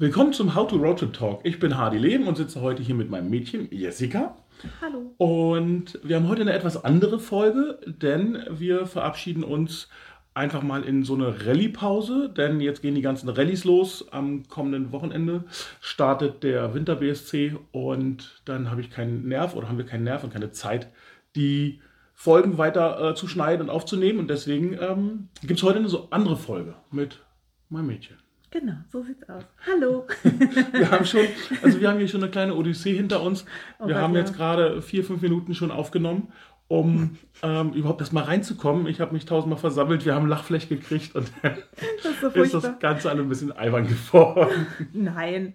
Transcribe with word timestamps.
Willkommen 0.00 0.32
zum 0.32 0.54
How 0.54 0.66
to 0.66 0.76
Road 0.76 1.00
Trip 1.00 1.12
Talk. 1.12 1.40
Ich 1.44 1.60
bin 1.60 1.76
Hardy 1.76 1.98
Leben 1.98 2.26
und 2.26 2.34
sitze 2.34 2.62
heute 2.62 2.82
hier 2.82 2.94
mit 2.94 3.10
meinem 3.10 3.28
Mädchen 3.28 3.68
Jessica. 3.70 4.34
Hallo. 4.80 5.12
Und 5.18 6.00
wir 6.02 6.16
haben 6.16 6.26
heute 6.26 6.40
eine 6.40 6.54
etwas 6.54 6.82
andere 6.82 7.18
Folge, 7.18 7.78
denn 7.84 8.42
wir 8.48 8.86
verabschieden 8.86 9.44
uns 9.44 9.90
einfach 10.32 10.62
mal 10.62 10.84
in 10.84 11.04
so 11.04 11.12
eine 11.12 11.44
Rallye-Pause, 11.44 12.32
denn 12.34 12.62
jetzt 12.62 12.80
gehen 12.80 12.94
die 12.94 13.02
ganzen 13.02 13.28
Rallyes 13.28 13.64
los. 13.64 14.10
Am 14.10 14.48
kommenden 14.48 14.90
Wochenende 14.90 15.44
startet 15.82 16.44
der 16.44 16.72
Winter 16.72 16.96
BSC 16.96 17.58
und 17.70 18.40
dann 18.46 18.70
habe 18.70 18.80
ich 18.80 18.88
keinen 18.88 19.28
Nerv 19.28 19.54
oder 19.54 19.68
haben 19.68 19.76
wir 19.76 19.84
keinen 19.84 20.04
Nerv 20.04 20.24
und 20.24 20.32
keine 20.32 20.50
Zeit, 20.50 20.90
die 21.36 21.82
Folgen 22.14 22.56
weiter 22.56 23.10
äh, 23.10 23.14
zu 23.14 23.28
schneiden 23.28 23.64
und 23.64 23.70
aufzunehmen. 23.70 24.18
Und 24.18 24.30
deswegen 24.30 24.78
ähm, 24.80 25.28
gibt 25.42 25.58
es 25.58 25.62
heute 25.62 25.78
eine 25.78 25.90
so 25.90 26.08
andere 26.08 26.38
Folge 26.38 26.74
mit 26.90 27.20
meinem 27.68 27.88
Mädchen. 27.88 28.16
Genau, 28.50 28.74
so 28.90 29.02
sieht's 29.04 29.28
aus. 29.28 29.44
Hallo. 29.64 30.06
wir 30.72 30.90
haben 30.90 31.04
schon, 31.04 31.20
also 31.62 31.80
wir 31.80 31.88
haben 31.88 31.98
hier 31.98 32.08
schon 32.08 32.22
eine 32.22 32.32
kleine 32.32 32.56
Odyssee 32.56 32.94
hinter 32.94 33.22
uns. 33.22 33.44
Oh 33.78 33.86
wir 33.86 33.96
haben 33.96 34.14
jetzt 34.16 34.34
gerade 34.34 34.82
vier, 34.82 35.04
fünf 35.04 35.22
Minuten 35.22 35.54
schon 35.54 35.70
aufgenommen, 35.70 36.32
um 36.66 37.16
ähm, 37.44 37.72
überhaupt 37.74 38.00
erst 38.00 38.12
mal 38.12 38.24
reinzukommen. 38.24 38.88
Ich 38.88 39.00
habe 39.00 39.12
mich 39.12 39.24
tausendmal 39.24 39.58
versammelt, 39.58 40.04
wir 40.04 40.16
haben 40.16 40.26
Lachfläche 40.26 40.66
gekriegt 40.66 41.14
und 41.14 41.30
dann 41.42 41.58
ist 41.78 42.20
so 42.20 42.28
ist 42.28 42.54
das 42.54 42.78
Ganze 42.80 43.08
alle 43.08 43.22
ein 43.22 43.28
bisschen 43.28 43.52
albern 43.52 43.86
geworden. 43.86 44.66
Nein. 44.92 45.54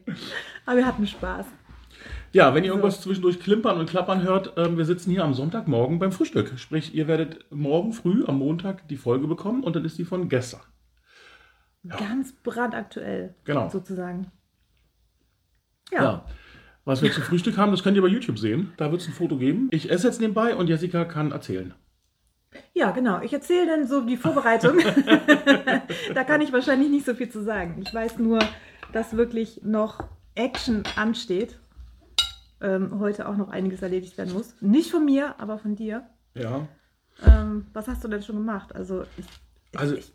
Aber 0.66 0.78
wir 0.78 0.86
hatten 0.86 1.06
Spaß. 1.06 1.48
Ja, 2.32 2.54
wenn 2.54 2.64
ihr 2.64 2.70
irgendwas 2.70 3.02
zwischendurch 3.02 3.42
klimpern 3.42 3.78
und 3.78 3.90
klappern 3.90 4.24
hört, 4.24 4.54
ähm, 4.56 4.78
wir 4.78 4.86
sitzen 4.86 5.12
hier 5.12 5.24
am 5.24 5.34
Sonntagmorgen 5.34 6.00
beim 6.00 6.14
Frühstück. 6.14 6.54
Sprich, 6.58 6.96
ihr 6.96 7.10
werdet 7.10 7.46
morgen 7.52 7.92
früh 7.92 8.24
am 8.26 8.40
Montag 8.40 8.88
die 8.88 8.98
Folge 8.98 9.28
bekommen 9.28 9.64
und 9.64 9.76
dann 9.76 9.84
ist 9.84 9.98
die 9.98 10.06
von 10.06 10.30
gestern. 10.30 10.62
Ganz 11.88 12.34
brandaktuell. 12.44 13.36
Genau. 13.44 13.70
Sozusagen. 13.70 14.32
Ja. 15.92 16.04
Ja. 16.04 16.26
Was 16.84 17.02
wir 17.02 17.12
zum 17.12 17.24
Frühstück 17.24 17.58
haben, 17.58 17.72
das 17.72 17.82
könnt 17.84 17.96
ihr 17.98 18.02
bei 18.04 18.08
YouTube 18.08 18.38
sehen. 18.38 18.72
Da 18.78 18.92
wird 18.92 19.02
es 19.02 19.08
ein 19.08 19.14
Foto 19.14 19.38
geben. 19.38 19.70
Ich 19.72 19.90
esse 19.90 20.08
jetzt 20.08 20.22
nebenbei 20.22 20.56
und 20.56 20.68
Jessica 20.68 21.04
kann 21.06 21.32
erzählen. 21.32 21.74
Ja, 22.74 22.92
genau. 22.92 23.22
Ich 23.22 23.34
erzähle 23.34 23.66
dann 23.68 23.88
so 23.88 24.02
die 24.02 24.18
Vorbereitung. 24.18 24.78
da 26.14 26.24
kann 26.24 26.42
ich 26.42 26.54
wahrscheinlich 26.54 26.90
nicht 26.90 27.06
so 27.06 27.16
viel 27.16 27.30
zu 27.30 27.44
sagen. 27.44 27.82
Ich 27.82 27.94
weiß 27.94 28.20
nur, 28.20 28.40
dass 28.94 29.18
wirklich 29.18 29.62
noch 29.64 30.04
Action 30.36 30.84
ansteht. 30.96 31.60
Ähm, 32.62 33.00
heute 33.00 33.28
auch 33.28 33.36
noch 33.36 33.50
einiges 33.50 33.82
erledigt 33.82 34.18
werden 34.18 34.34
muss. 34.34 34.56
Nicht 34.62 34.92
von 34.92 35.04
mir, 35.06 35.36
aber 35.40 35.58
von 35.58 35.76
dir. 35.76 36.08
Ja. 36.36 36.68
Ähm, 37.26 37.66
was 37.74 37.88
hast 37.88 38.04
du 38.04 38.08
denn 38.08 38.22
schon 38.22 38.36
gemacht? 38.38 38.76
Also, 38.76 39.04
ich, 39.18 39.26
ich, 39.72 39.80
Also- 39.80 39.96
ich, 39.96 40.14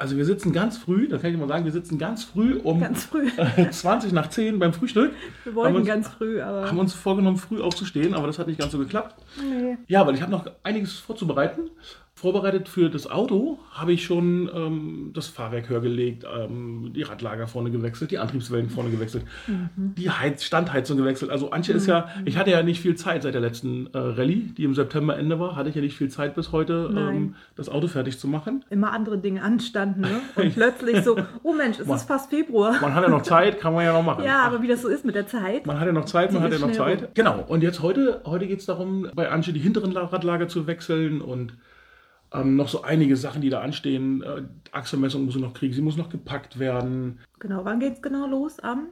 Also 0.00 0.16
wir 0.16 0.24
sitzen 0.24 0.52
ganz 0.52 0.78
früh, 0.78 1.08
das 1.08 1.22
kann 1.22 1.32
ich 1.32 1.38
mal 1.38 1.48
sagen, 1.48 1.64
wir 1.64 1.72
sitzen 1.72 1.98
ganz 1.98 2.22
früh 2.22 2.56
um 2.62 2.78
ganz 2.80 3.04
früh. 3.06 3.28
20 3.70 4.12
nach 4.12 4.28
10 4.28 4.60
beim 4.60 4.72
Frühstück. 4.72 5.12
Wir 5.42 5.54
wollten 5.56 5.74
uns, 5.74 5.86
ganz 5.88 6.06
früh, 6.06 6.40
aber. 6.40 6.68
haben 6.68 6.78
uns 6.78 6.94
vorgenommen, 6.94 7.36
früh 7.36 7.60
aufzustehen, 7.60 8.14
aber 8.14 8.28
das 8.28 8.38
hat 8.38 8.46
nicht 8.46 8.60
ganz 8.60 8.70
so 8.70 8.78
geklappt. 8.78 9.16
nee. 9.42 9.76
Ja, 9.88 10.06
weil 10.06 10.14
ich 10.14 10.22
habe 10.22 10.30
noch 10.30 10.48
einiges 10.62 10.92
vorzubereiten. 10.92 11.70
Vorbereitet 12.18 12.68
für 12.68 12.90
das 12.90 13.08
Auto 13.08 13.60
habe 13.72 13.92
ich 13.92 14.04
schon 14.04 14.50
ähm, 14.52 15.10
das 15.14 15.28
Fahrwerk 15.28 15.68
höher 15.68 15.80
gelegt, 15.80 16.24
ähm, 16.24 16.90
die 16.92 17.02
Radlager 17.02 17.46
vorne 17.46 17.70
gewechselt, 17.70 18.10
die 18.10 18.18
Antriebswellen 18.18 18.70
vorne 18.70 18.90
gewechselt, 18.90 19.24
Mhm. 19.46 19.94
die 19.96 20.10
Heiz 20.10 20.42
Standheizung 20.42 20.96
gewechselt. 20.96 21.30
Also 21.30 21.50
Antje 21.52 21.74
ist 21.74 21.86
ja, 21.86 22.08
ich 22.24 22.36
hatte 22.36 22.50
ja 22.50 22.64
nicht 22.64 22.80
viel 22.80 22.96
Zeit 22.96 23.22
seit 23.22 23.34
der 23.34 23.40
letzten 23.40 23.86
äh, 23.94 23.98
Rallye, 23.98 24.52
die 24.56 24.64
im 24.64 24.74
September 24.74 25.16
Ende 25.16 25.38
war, 25.38 25.54
hatte 25.54 25.68
ich 25.68 25.76
ja 25.76 25.80
nicht 25.80 25.96
viel 25.96 26.08
Zeit 26.08 26.34
bis 26.34 26.50
heute, 26.50 26.90
ähm, 26.96 27.36
das 27.54 27.68
Auto 27.68 27.86
fertig 27.86 28.18
zu 28.18 28.26
machen. 28.26 28.64
immer 28.68 28.90
andere 28.92 29.18
Dinge 29.18 29.40
anstanden, 29.42 30.00
ne? 30.00 30.20
Und 30.34 30.54
plötzlich 30.54 31.04
so, 31.04 31.16
oh 31.44 31.52
Mensch, 31.52 31.78
es 31.78 31.86
Man- 31.86 31.98
ist 31.98 32.08
fast 32.08 32.30
Februar. 32.30 32.74
Man 32.80 32.94
hat 32.96 33.04
ja 33.04 33.10
noch 33.10 33.22
Zeit, 33.22 33.60
kann 33.60 33.74
man 33.74 33.84
ja 33.84 33.92
noch 33.92 34.02
machen. 34.04 34.24
Ja, 34.24 34.42
aber 34.42 34.60
wie 34.60 34.66
das 34.66 34.82
so 34.82 34.88
ist 34.88 35.04
mit 35.04 35.14
der 35.14 35.28
Zeit. 35.28 35.66
Man 35.66 35.78
hat 35.78 35.86
ja 35.86 35.92
noch 35.92 36.06
Zeit, 36.06 36.32
man 36.32 36.42
hat 36.42 36.50
ja 36.52 36.58
noch 36.58 36.72
Zeit. 36.72 37.02
rum. 37.02 37.08
Genau. 37.14 37.44
Und 37.46 37.62
jetzt 37.62 37.80
heute, 37.80 38.22
heute 38.26 38.48
geht 38.48 38.58
es 38.58 38.66
darum, 38.66 39.06
bei 39.14 39.30
Antje 39.30 39.52
die 39.52 39.60
hinteren 39.60 39.92
La- 39.92 40.06
Radlager 40.06 40.48
zu 40.48 40.66
wechseln 40.66 41.20
und 41.20 41.52
ähm, 42.32 42.56
noch 42.56 42.68
so 42.68 42.82
einige 42.82 43.16
Sachen, 43.16 43.40
die 43.42 43.50
da 43.50 43.60
anstehen. 43.60 44.22
Äh, 44.22 44.42
Achselmessung 44.72 45.24
muss 45.24 45.36
noch 45.36 45.54
kriegen, 45.54 45.72
sie 45.74 45.82
muss 45.82 45.96
noch 45.96 46.08
gepackt 46.10 46.58
werden. 46.58 47.18
Genau, 47.38 47.64
wann 47.64 47.80
geht's 47.80 48.02
genau 48.02 48.26
los? 48.26 48.58
Am 48.60 48.88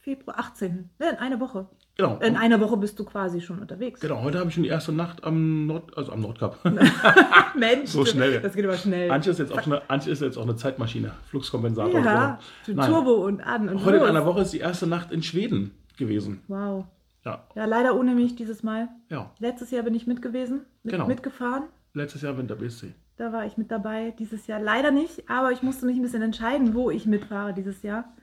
Februar 0.00 0.38
18. 0.38 0.88
Ja, 0.98 1.10
in 1.10 1.16
einer 1.16 1.40
Woche. 1.40 1.66
Genau. 1.96 2.16
In 2.20 2.36
einer 2.36 2.58
Woche 2.60 2.78
bist 2.78 2.98
du 2.98 3.04
quasi 3.04 3.42
schon 3.42 3.58
unterwegs. 3.58 4.00
genau, 4.00 4.22
heute 4.22 4.38
habe 4.38 4.48
ich 4.48 4.54
schon 4.54 4.62
die 4.62 4.70
erste 4.70 4.90
Nacht 4.92 5.22
am 5.24 5.66
Nord, 5.66 5.96
also 5.98 6.12
am 6.12 6.20
Nordkap. 6.22 6.58
Mensch, 7.56 7.90
So 7.90 8.04
schnell. 8.06 8.40
Das 8.40 8.54
geht 8.54 8.64
aber 8.64 8.76
schnell. 8.76 9.10
Antje 9.10 9.32
ist 9.32 9.38
jetzt 9.38 9.52
auch 9.52 9.66
eine, 9.66 9.82
Antje 9.90 10.10
ist 10.12 10.22
jetzt 10.22 10.38
auch 10.38 10.42
eine 10.44 10.56
Zeitmaschine, 10.56 11.12
Fluxkompensator. 11.26 12.00
ja, 12.00 12.38
Nein. 12.66 12.88
Turbo 12.90 13.26
und 13.26 13.42
an 13.42 13.68
und 13.68 13.84
Heute 13.84 13.96
in 13.96 14.00
los. 14.02 14.08
einer 14.10 14.24
Woche 14.24 14.40
ist 14.42 14.52
die 14.52 14.58
erste 14.60 14.86
Nacht 14.86 15.12
in 15.12 15.22
Schweden 15.22 15.72
gewesen. 15.98 16.40
Wow. 16.48 16.86
Ja, 17.24 17.44
Ja, 17.54 17.66
leider 17.66 17.94
ohne 17.98 18.14
mich 18.14 18.34
dieses 18.34 18.62
Mal. 18.62 18.88
ja. 19.10 19.30
Letztes 19.38 19.70
Jahr 19.70 19.82
bin 19.82 19.94
ich 19.94 20.06
mit 20.06 20.22
gewesen, 20.22 20.62
mit, 20.82 20.92
Genau. 20.94 21.06
mitgefahren. 21.06 21.64
Letztes 21.94 22.22
Jahr 22.22 22.36
Winter 22.38 22.56
BSC. 22.56 22.92
Da 23.16 23.32
war 23.32 23.44
ich 23.46 23.56
mit 23.56 23.70
dabei. 23.70 24.12
Dieses 24.18 24.46
Jahr 24.46 24.60
leider 24.60 24.90
nicht, 24.90 25.28
aber 25.28 25.52
ich 25.52 25.62
musste 25.62 25.86
mich 25.86 25.96
ein 25.96 26.02
bisschen 26.02 26.22
entscheiden, 26.22 26.74
wo 26.74 26.90
ich 26.90 27.06
mitfahre 27.06 27.52
dieses 27.52 27.82
Jahr. 27.82 28.14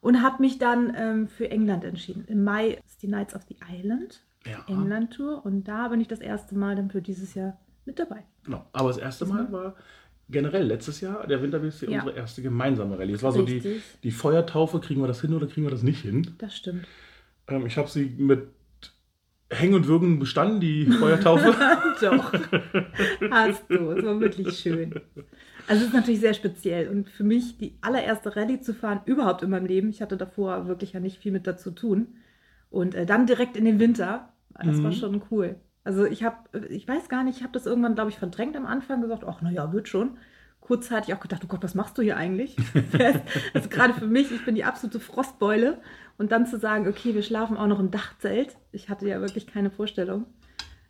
Und 0.00 0.22
habe 0.22 0.40
mich 0.42 0.58
dann 0.58 0.94
ähm, 0.96 1.28
für 1.28 1.50
England 1.50 1.84
entschieden. 1.84 2.24
Im 2.26 2.42
Mai 2.42 2.78
ist 2.86 3.02
die 3.02 3.06
Knights 3.06 3.34
of 3.34 3.42
the 3.48 3.56
Island 3.70 4.24
Ja. 4.46 4.64
England-Tour 4.66 5.44
und 5.44 5.64
da 5.68 5.88
bin 5.88 6.00
ich 6.00 6.08
das 6.08 6.20
erste 6.20 6.56
Mal 6.56 6.74
dann 6.74 6.90
für 6.90 7.02
dieses 7.02 7.34
Jahr 7.34 7.58
mit 7.84 7.98
dabei. 7.98 8.24
Genau. 8.44 8.64
Aber 8.72 8.88
das 8.88 8.96
erste 8.96 9.26
Mal 9.26 9.52
war 9.52 9.76
generell 10.30 10.64
letztes 10.64 11.02
Jahr 11.02 11.26
der 11.26 11.42
Winter 11.42 11.58
BSC 11.58 11.90
Ja. 11.90 11.98
unsere 12.00 12.16
erste 12.16 12.40
gemeinsame 12.40 12.98
Rallye. 12.98 13.12
Es 13.12 13.22
war 13.22 13.32
so 13.32 13.42
die, 13.42 13.54
Richtig. 13.54 13.82
die 14.02 14.10
Feuertaufe, 14.10 14.80
kriegen 14.80 15.02
wir 15.02 15.08
das 15.08 15.20
hin 15.20 15.34
oder 15.34 15.46
kriegen 15.46 15.66
wir 15.66 15.70
das 15.70 15.82
nicht 15.82 16.00
hin? 16.00 16.34
Das 16.38 16.56
stimmt. 16.56 16.86
Ähm, 17.48 17.66
ich 17.66 17.76
habe 17.76 17.88
sie 17.88 18.06
mit 18.16 18.48
Hängen 19.50 19.74
und 19.74 19.86
Würgen 19.88 20.18
bestanden, 20.18 20.60
die 20.60 20.86
Feuertaufe. 20.86 21.54
Doch. 22.00 22.32
Hast 23.30 23.64
du. 23.68 23.90
Es 23.90 24.04
war 24.04 24.20
wirklich 24.20 24.58
schön. 24.58 24.94
Also 25.66 25.82
es 25.82 25.88
ist 25.88 25.94
natürlich 25.94 26.20
sehr 26.20 26.34
speziell 26.34 26.88
und 26.88 27.08
für 27.10 27.24
mich 27.24 27.58
die 27.58 27.74
allererste 27.80 28.34
Rallye 28.36 28.60
zu 28.60 28.74
fahren 28.74 29.00
überhaupt 29.06 29.42
in 29.42 29.50
meinem 29.50 29.66
Leben. 29.66 29.88
Ich 29.90 30.02
hatte 30.02 30.16
davor 30.16 30.66
wirklich 30.68 30.92
ja 30.92 31.00
nicht 31.00 31.18
viel 31.18 31.32
mit 31.32 31.46
dazu 31.46 31.70
tun. 31.70 32.08
Und 32.70 32.94
äh, 32.94 33.06
dann 33.06 33.26
direkt 33.26 33.56
in 33.56 33.64
den 33.64 33.80
Winter, 33.80 34.32
das 34.62 34.82
war 34.82 34.90
Mhm. 34.90 34.94
schon 34.94 35.22
cool. 35.30 35.56
Also 35.82 36.04
ich 36.04 36.22
habe, 36.22 36.36
ich 36.68 36.86
weiß 36.86 37.08
gar 37.08 37.24
nicht, 37.24 37.38
ich 37.38 37.42
habe 37.42 37.52
das 37.52 37.66
irgendwann, 37.66 37.94
glaube 37.94 38.10
ich, 38.10 38.18
verdrängt 38.18 38.56
am 38.56 38.66
Anfang, 38.66 39.00
gesagt, 39.00 39.24
ach 39.26 39.42
naja, 39.42 39.72
wird 39.72 39.88
schon. 39.88 40.18
Kurzzeitig 40.60 41.14
auch 41.14 41.20
gedacht, 41.20 41.42
oh 41.44 41.48
Gott, 41.48 41.62
was 41.62 41.74
machst 41.74 41.98
du 41.98 42.02
hier 42.02 42.16
eigentlich? 42.16 42.56
also 43.54 43.68
gerade 43.68 43.94
für 43.94 44.06
mich, 44.06 44.30
ich 44.30 44.44
bin 44.44 44.54
die 44.54 44.64
absolute 44.64 45.00
Frostbeule. 45.00 45.78
Und 46.18 46.32
dann 46.32 46.46
zu 46.46 46.58
sagen, 46.58 46.86
okay, 46.86 47.14
wir 47.14 47.22
schlafen 47.22 47.56
auch 47.56 47.66
noch 47.66 47.80
im 47.80 47.90
Dachzelt. 47.90 48.56
Ich 48.72 48.88
hatte 48.90 49.08
ja 49.08 49.20
wirklich 49.20 49.46
keine 49.46 49.70
Vorstellung. 49.70 50.26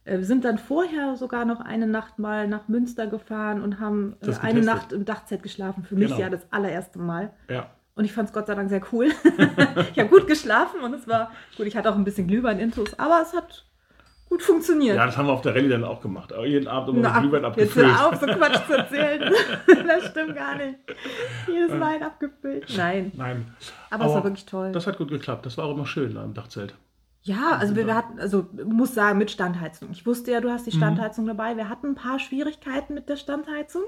Äh, 0.05 0.19
Wir 0.19 0.25
sind 0.25 0.45
dann 0.45 0.59
vorher 0.59 1.17
sogar 1.17 1.45
noch 1.45 1.61
eine 1.61 1.87
Nacht 1.87 2.19
mal 2.19 2.49
nach 2.49 2.67
Münster 2.69 3.07
gefahren 3.07 3.63
und 3.63 3.79
haben 3.79 4.17
äh, 4.23 4.35
eine. 4.41 4.61
Nacht 4.63 4.93
im 4.93 5.05
Dachzelt 5.05 5.43
geschlafen. 5.43 5.85
Für 5.85 5.95
mich 5.95 6.09
Genau. 6.09 6.21
ja 6.21 6.31
das 6.31 6.53
allererste 6.53 6.99
Mal. 6.99 7.33
ja. 7.49 7.71
Und 7.97 8.05
ich 8.07 8.13
fand 8.13 8.29
es 8.29 8.33
Gott 8.33 8.47
sei 8.47 8.55
Dank 8.55 8.71
sehr 8.71 8.81
cool. 8.93 9.09
ich 9.93 9.99
habe 9.99 10.09
gut 10.09 10.27
geschlafen 10.27 10.81
und 10.81 10.95
es 10.95 11.07
war 11.07 11.33
gut. 11.57 11.67
Ich 11.67 11.77
hatte 11.77 11.91
auch 11.91 11.97
ein 11.97 12.05
bisschen 12.05 12.29
Glühwein-Intus, 12.29 12.99
aber 12.99 13.21
es 13.21 13.35
hat 13.35 13.67
gut 14.31 14.43
funktioniert. 14.43 14.97
ja, 14.97 15.05
das 15.05 15.17
haben 15.19 15.27
wir 15.27 15.33
auf 15.33 15.43
der 15.43 15.55
Rallye 15.55 15.69
dann 15.69 15.85
auch 15.85 16.01
gemacht. 16.01 16.33
Aber 16.33 16.47
jeden 16.47 16.69
Abend 16.69 16.97
immer 16.97 17.11
Na, 17.11 17.19
Glühwein 17.21 17.43
jetzt 17.43 17.51
abgefüllt. 17.51 17.87
hör 17.87 18.09
auf, 18.09 18.15
so 18.21 18.27
Quatsch 18.27 18.67
zu 18.67 18.73
erzählen. 18.79 19.35
das 19.87 20.07
stimmt 20.11 20.37
gar 20.37 20.57
nicht. 20.57 20.79
Jedes 21.47 21.79
Wein 21.79 22.03
abgefüllt. 22.03 22.73
Nein, 22.77 23.13
Nein. 23.17 23.55
aber, 23.91 24.07
es 24.07 24.15
war 24.15 24.25
wirklich 24.25 24.47
toll. 24.47 24.73
Das 24.73 24.87
hat 24.87 24.97
gut 24.99 25.11
geklappt. 25.11 25.45
Das 25.45 25.59
war 25.59 25.67
auch 25.67 25.75
immer 25.75 25.85
schön 25.87 26.17
im 26.17 26.33
Dachzelt. 26.33 26.75
Ja, 27.23 27.57
also 27.59 27.77
wir, 27.77 27.87
wir 27.87 27.95
hatten, 27.97 28.19
also 28.19 28.47
muss 28.65 28.95
sagen, 28.95 29.19
mit 29.19 29.31
Standheizung. 29.31 29.89
Ich 29.93 30.07
wusste 30.07 30.31
ja, 30.33 30.41
du 30.41 30.49
Mhm. 30.49 30.53
hast 30.53 30.67
die 30.67 30.73
Standheizung 30.73 31.27
dabei. 31.27 31.57
Wir 31.57 31.69
hatten 31.69 31.89
ein 31.89 31.95
paar 31.95 32.19
Schwierigkeiten 32.19 32.95
mit 32.95 33.11
der 33.11 33.17
Standheizung. 33.17 33.83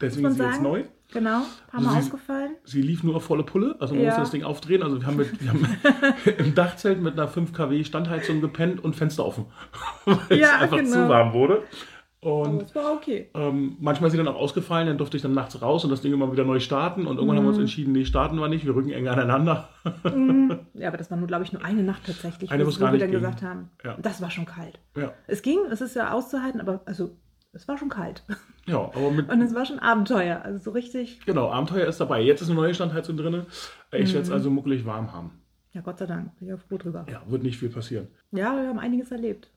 Deswegen 0.00 0.26
ist 0.28 0.36
sie 0.36 0.42
jetzt 0.44 0.62
neu. 0.62 0.84
Genau, 1.12 1.40
paar 1.68 1.80
Also 1.80 1.86
Mal 1.86 1.92
sie- 1.92 1.98
ausgefallen. 2.06 2.50
Sie 2.64 2.82
lief 2.82 3.02
nur 3.02 3.16
auf 3.16 3.24
volle 3.24 3.42
Pulle, 3.42 3.76
also 3.80 3.94
man 3.94 4.02
Ja. 4.04 4.08
musste 4.10 4.20
das 4.22 4.30
Ding 4.30 4.44
aufdrehen. 4.44 4.82
Also 4.82 5.00
wir 5.00 5.06
haben, 5.06 5.16
mit, 5.16 5.40
wir 5.42 5.48
haben 5.50 5.66
im 6.38 6.54
Dachzelt 6.54 7.00
mit 7.00 7.14
einer 7.14 7.28
5 7.28 7.52
kW 7.54 7.82
Standheizung 7.84 8.40
gepennt 8.42 8.84
und 8.84 8.94
Fenster 8.94 9.24
offen, 9.24 9.46
weil 10.04 10.38
Ja, 10.38 10.56
es 10.56 10.62
einfach 10.62 10.76
genau. 10.76 10.90
zu 10.92 11.08
warm 11.08 11.32
wurde. 11.32 11.62
Aber 12.20 12.40
Und 12.42 12.62
es 12.62 12.74
war 12.74 12.92
okay. 12.94 13.30
ähm, 13.34 13.76
manchmal 13.80 14.08
ist 14.08 14.12
sie 14.12 14.18
dann 14.18 14.26
auch 14.28 14.34
ausgefallen, 14.34 14.88
dann 14.88 14.98
durfte 14.98 15.16
ich 15.16 15.22
dann 15.22 15.32
nachts 15.34 15.62
raus 15.62 15.84
und 15.84 15.90
das 15.90 16.00
Ding 16.02 16.12
immer 16.12 16.30
wieder 16.32 16.44
neu 16.44 16.58
starten. 16.58 17.06
Und 17.06 17.16
irgendwann 17.16 17.36
haben 17.38 17.44
wir 17.44 17.50
uns 17.50 17.58
entschieden, 17.58 17.92
nee, 17.92 18.04
starten 18.04 18.36
wir 18.36 18.48
nicht, 18.48 18.66
wir 18.66 18.74
rücken 18.74 18.90
eng 18.90 19.06
aneinander. 19.08 19.68
Mhm. 20.04 20.58
Ja, 20.74 20.88
aber 20.88 20.96
das 20.96 21.10
war 21.10 21.16
nur, 21.18 21.26
glaube 21.28 21.44
ich, 21.44 21.52
nur 21.52 21.64
eine 21.64 21.82
Nacht 21.84 22.02
tatsächlich, 22.06 22.50
Eine, 22.50 22.66
wo 22.66 22.70
wir 22.70 22.78
dann 22.78 22.98
ging. 22.98 23.10
gesagt 23.12 23.42
haben. 23.42 23.70
Ja. 23.84 23.96
Das 24.02 24.20
war 24.20 24.30
schon 24.30 24.46
kalt. 24.46 24.78
Ja, 24.96 25.12
Es 25.26 25.42
ging, 25.42 25.58
es 25.70 25.80
ist 25.80 25.94
ja 25.96 26.12
auszuhalten, 26.12 26.60
aber 26.60 26.82
also 26.86 27.16
es 27.52 27.66
war 27.68 27.78
schon 27.78 27.88
kalt. 27.88 28.22
ja 28.66 28.78
aber 28.78 29.10
mit, 29.10 29.28
Und 29.28 29.40
es 29.42 29.54
war 29.54 29.64
schon 29.64 29.78
Abenteuer. 29.78 30.42
Also 30.42 30.58
so 30.58 30.70
richtig, 30.70 31.24
genau, 31.26 31.50
Abenteuer 31.50 31.86
ist 31.86 32.00
dabei. 32.00 32.20
Jetzt 32.20 32.40
ist 32.42 32.48
eine 32.48 32.56
neue 32.60 32.74
Standheizung 32.74 33.16
drin. 33.16 33.46
Ich 33.92 34.12
werde 34.12 34.26
es 34.26 34.30
also 34.30 34.50
muckelig 34.50 34.84
warm 34.86 35.12
haben. 35.12 35.32
ja 35.72 35.80
Gott 35.80 35.98
sei 35.98 36.06
Dank, 36.06 36.36
bin 36.38 36.48
ich 36.48 36.54
auch 36.54 36.60
froh 36.60 36.78
drüber. 36.78 37.06
Ja, 37.10 37.22
wird 37.26 37.42
nicht 37.42 37.58
viel 37.58 37.70
passieren. 37.70 38.08
Ja, 38.32 38.54
wir 38.60 38.68
haben 38.68 38.78
einiges 38.78 39.10
erlebt. 39.10 39.50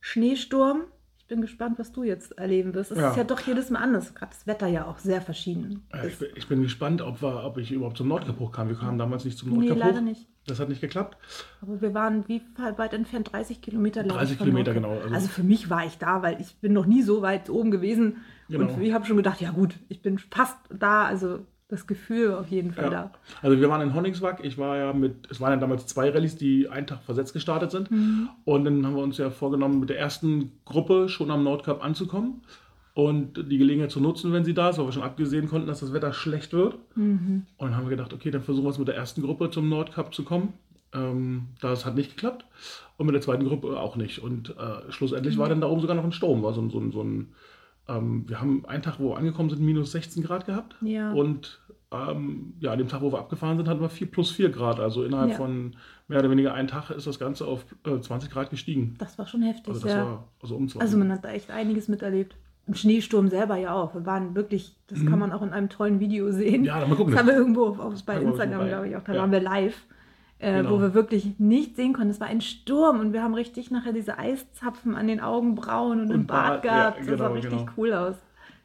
Schneesturm. 0.00 0.82
Ich 1.28 1.34
bin 1.34 1.42
gespannt, 1.42 1.78
was 1.78 1.92
du 1.92 2.04
jetzt 2.04 2.38
erleben 2.38 2.72
wirst. 2.72 2.90
Es 2.90 2.96
Ja. 2.96 3.10
ist 3.10 3.18
ja 3.18 3.24
doch 3.24 3.38
jedes 3.40 3.68
Mal 3.68 3.80
anders. 3.80 4.14
Gerade 4.14 4.32
das 4.32 4.46
Wetter 4.46 4.66
ja 4.66 4.86
auch 4.86 4.96
sehr 4.96 5.20
verschieden. 5.20 5.82
Ich, 6.06 6.16
bin, 6.18 6.28
ich 6.34 6.48
bin 6.48 6.62
gespannt, 6.62 7.02
ob, 7.02 7.20
wir, 7.20 7.44
ob 7.44 7.58
ich 7.58 7.70
überhaupt 7.70 7.98
zum 7.98 8.08
Nordkap 8.08 8.38
hochkam. 8.38 8.68
Wir 8.70 8.76
kamen 8.76 8.96
damals 8.96 9.26
nicht 9.26 9.36
zum 9.36 9.50
Nee, 9.50 9.66
Nordkap 9.68 9.76
leider 9.76 10.00
nicht. 10.00 10.26
Das 10.46 10.58
hat 10.58 10.70
nicht 10.70 10.80
geklappt. 10.80 11.18
Aber 11.60 11.82
wir 11.82 11.92
waren 11.92 12.26
wie 12.28 12.40
weit 12.78 12.94
entfernt? 12.94 13.30
30 13.30 13.60
Kilometer, 13.60 14.04
glaube 14.04 14.20
30 14.20 14.32
ich, 14.32 14.38
von 14.38 14.46
Kilometer, 14.46 14.72
Nordkap. 14.72 14.92
genau. 14.94 15.04
Also- 15.04 15.14
Also, 15.16 15.28
für 15.28 15.42
mich 15.42 15.68
war 15.68 15.84
ich 15.84 15.98
da, 15.98 16.22
weil 16.22 16.40
ich 16.40 16.56
bin 16.62 16.72
noch 16.72 16.86
nie 16.86 17.02
so 17.02 17.20
weit 17.20 17.50
oben 17.50 17.70
gewesen. 17.70 18.16
Genau. 18.48 18.72
Und 18.72 18.80
ich 18.80 18.94
habe 18.94 19.04
schon 19.04 19.18
gedacht, 19.18 19.42
ja 19.42 19.50
gut, 19.50 19.74
ich 19.90 20.00
bin 20.00 20.16
fast 20.18 20.56
da. 20.70 21.04
Also 21.04 21.40
das 21.68 21.86
Gefühl 21.86 22.32
auf 22.32 22.48
jeden 22.48 22.72
Fall 22.72 22.84
Ja. 22.84 22.90
da. 22.90 23.10
Also 23.42 23.60
wir 23.60 23.68
waren 23.68 23.82
in 23.82 23.94
Honningswag. 23.94 24.42
Ich 24.42 24.56
war 24.56 24.76
ja 24.78 24.92
mit, 24.94 25.30
es 25.30 25.40
waren 25.40 25.50
ja 25.52 25.56
damals 25.56 25.86
zwei 25.86 26.08
Rallyes, 26.10 26.36
die 26.36 26.68
einen 26.68 26.86
Tag 26.86 27.02
versetzt 27.02 27.34
gestartet 27.34 27.70
sind. 27.70 27.90
Mhm. 27.90 28.30
Und 28.44 28.64
dann 28.64 28.86
haben 28.86 28.96
wir 28.96 29.02
uns 29.02 29.18
ja 29.18 29.30
vorgenommen, 29.30 29.80
mit 29.80 29.90
der 29.90 29.98
ersten 29.98 30.52
Gruppe 30.64 31.08
schon 31.10 31.30
am 31.30 31.44
Nordkap 31.44 31.84
anzukommen 31.84 32.40
und 32.94 33.50
die 33.52 33.58
Gelegenheit 33.58 33.90
zu 33.90 34.00
nutzen, 34.00 34.32
wenn 34.32 34.44
sie 34.46 34.54
da 34.54 34.70
ist, 34.70 34.78
weil 34.78 34.86
wir 34.86 34.92
schon 34.92 35.02
abgesehen 35.02 35.46
konnten, 35.48 35.66
dass 35.68 35.80
das 35.80 35.92
Wetter 35.92 36.12
schlecht 36.14 36.54
wird. 36.54 36.78
Mhm. 36.96 37.44
Und 37.58 37.68
dann 37.68 37.76
haben 37.76 37.84
wir 37.84 37.90
gedacht, 37.96 38.14
okay, 38.14 38.30
dann 38.30 38.42
versuchen 38.42 38.64
wir 38.64 38.70
es 38.70 38.78
mit 38.78 38.88
der 38.88 38.96
ersten 38.96 39.20
Gruppe 39.22 39.50
zum 39.50 39.68
Nordkap 39.68 40.14
zu 40.14 40.24
kommen. 40.24 40.54
Ähm, 40.94 41.48
das 41.60 41.84
hat 41.84 41.96
nicht 41.96 42.16
geklappt. 42.16 42.46
Und 42.96 43.06
mit 43.06 43.14
der 43.14 43.22
zweiten 43.22 43.44
Gruppe 43.44 43.78
auch 43.78 43.94
nicht. 43.96 44.20
Und 44.20 44.56
äh, 44.56 44.90
schlussendlich 44.90 45.36
war 45.36 45.50
dann 45.50 45.60
da 45.60 45.68
oben 45.68 45.82
sogar 45.82 45.94
noch 45.94 46.04
ein 46.04 46.12
Sturm. 46.12 46.42
War 46.42 46.54
so, 46.54 46.66
so, 46.70 46.90
so 46.90 47.02
ein, 47.02 47.28
ähm, 47.88 48.24
wir 48.28 48.40
haben 48.40 48.64
einen 48.66 48.82
Tag, 48.82 48.98
wo 48.98 49.10
wir 49.10 49.16
angekommen 49.16 49.50
sind, 49.50 49.60
minus 49.60 49.92
16 49.92 50.22
Grad 50.22 50.46
gehabt. 50.46 50.76
Ja. 50.80 51.12
Und 51.12 51.60
ähm, 51.90 52.54
ja, 52.60 52.72
an 52.72 52.78
dem 52.78 52.88
Tag, 52.88 53.00
wo 53.00 53.10
wir 53.12 53.18
abgefahren 53.18 53.56
sind, 53.56 53.68
hatten 53.68 53.80
wir 53.80 53.88
4 53.88 54.10
plus 54.10 54.30
4 54.32 54.50
Grad. 54.50 54.78
Also 54.78 55.04
innerhalb 55.04 55.30
Ja. 55.30 55.36
von 55.36 55.74
mehr 56.06 56.18
oder 56.20 56.30
weniger 56.30 56.52
einem 56.52 56.68
Tag 56.68 56.90
ist 56.90 57.06
das 57.06 57.18
Ganze 57.18 57.46
auf 57.46 57.64
äh, 57.86 57.98
20 57.98 58.30
Grad 58.30 58.50
gestiegen. 58.50 58.94
Das 58.98 59.18
war 59.18 59.26
schon 59.26 59.42
heftig, 59.42 59.72
Also 59.74 59.88
ja. 59.88 60.04
war 60.04 60.24
also 60.42 60.56
um 60.56 60.68
20. 60.68 60.80
Also 60.80 60.98
man 60.98 61.10
hat 61.10 61.24
da 61.24 61.30
echt 61.30 61.50
einiges 61.50 61.88
miterlebt. 61.88 62.36
Im 62.66 62.74
Schneesturm 62.74 63.28
selber 63.28 63.56
ja 63.56 63.72
auch. 63.72 63.94
Wir 63.94 64.04
waren 64.04 64.34
wirklich, 64.34 64.76
das 64.88 65.04
kann 65.06 65.18
man 65.18 65.32
auch 65.32 65.40
in 65.40 65.54
einem 65.54 65.70
tollen 65.70 66.00
Video 66.00 66.30
sehen. 66.30 66.60
Mhm. 66.60 66.66
Ja, 66.66 66.78
dann 66.80 66.90
mal 66.90 66.96
gucken. 66.96 67.12
Das 67.12 67.20
haben 67.20 67.28
wir 67.28 67.36
irgendwo 67.36 67.64
auf, 67.68 67.78
auf, 67.80 68.04
bei 68.04 68.20
Instagram, 68.20 68.68
glaube 68.68 68.88
ich, 68.88 68.96
auch. 68.96 69.04
Da 69.04 69.14
waren 69.14 69.32
wir 69.32 69.40
live, 69.40 69.86
äh, 70.38 70.58
Genau. 70.58 70.70
wo 70.70 70.80
wir 70.80 70.94
wirklich 70.94 71.38
nicht 71.38 71.76
sehen 71.76 71.92
konnten. 71.92 72.10
Es 72.10 72.20
war 72.20 72.28
ein 72.28 72.40
Sturm 72.40 73.00
und 73.00 73.12
wir 73.12 73.22
haben 73.22 73.34
richtig 73.34 73.70
nachher 73.70 73.92
diese 73.92 74.18
Eiszapfen 74.18 74.94
an 74.94 75.06
den 75.08 75.20
Augenbrauen 75.20 76.00
und, 76.00 76.08
Und 76.10 76.14
im 76.14 76.26
Bart 76.26 76.62
Bart, 76.62 76.64
ja, 76.64 76.90
gehabt. 76.90 76.98
das 77.00 77.06
sah 77.06 77.12
genau, 77.28 77.32
richtig 77.32 77.50
genau. 77.58 77.70
cool 77.76 77.92
aus. 77.92 78.16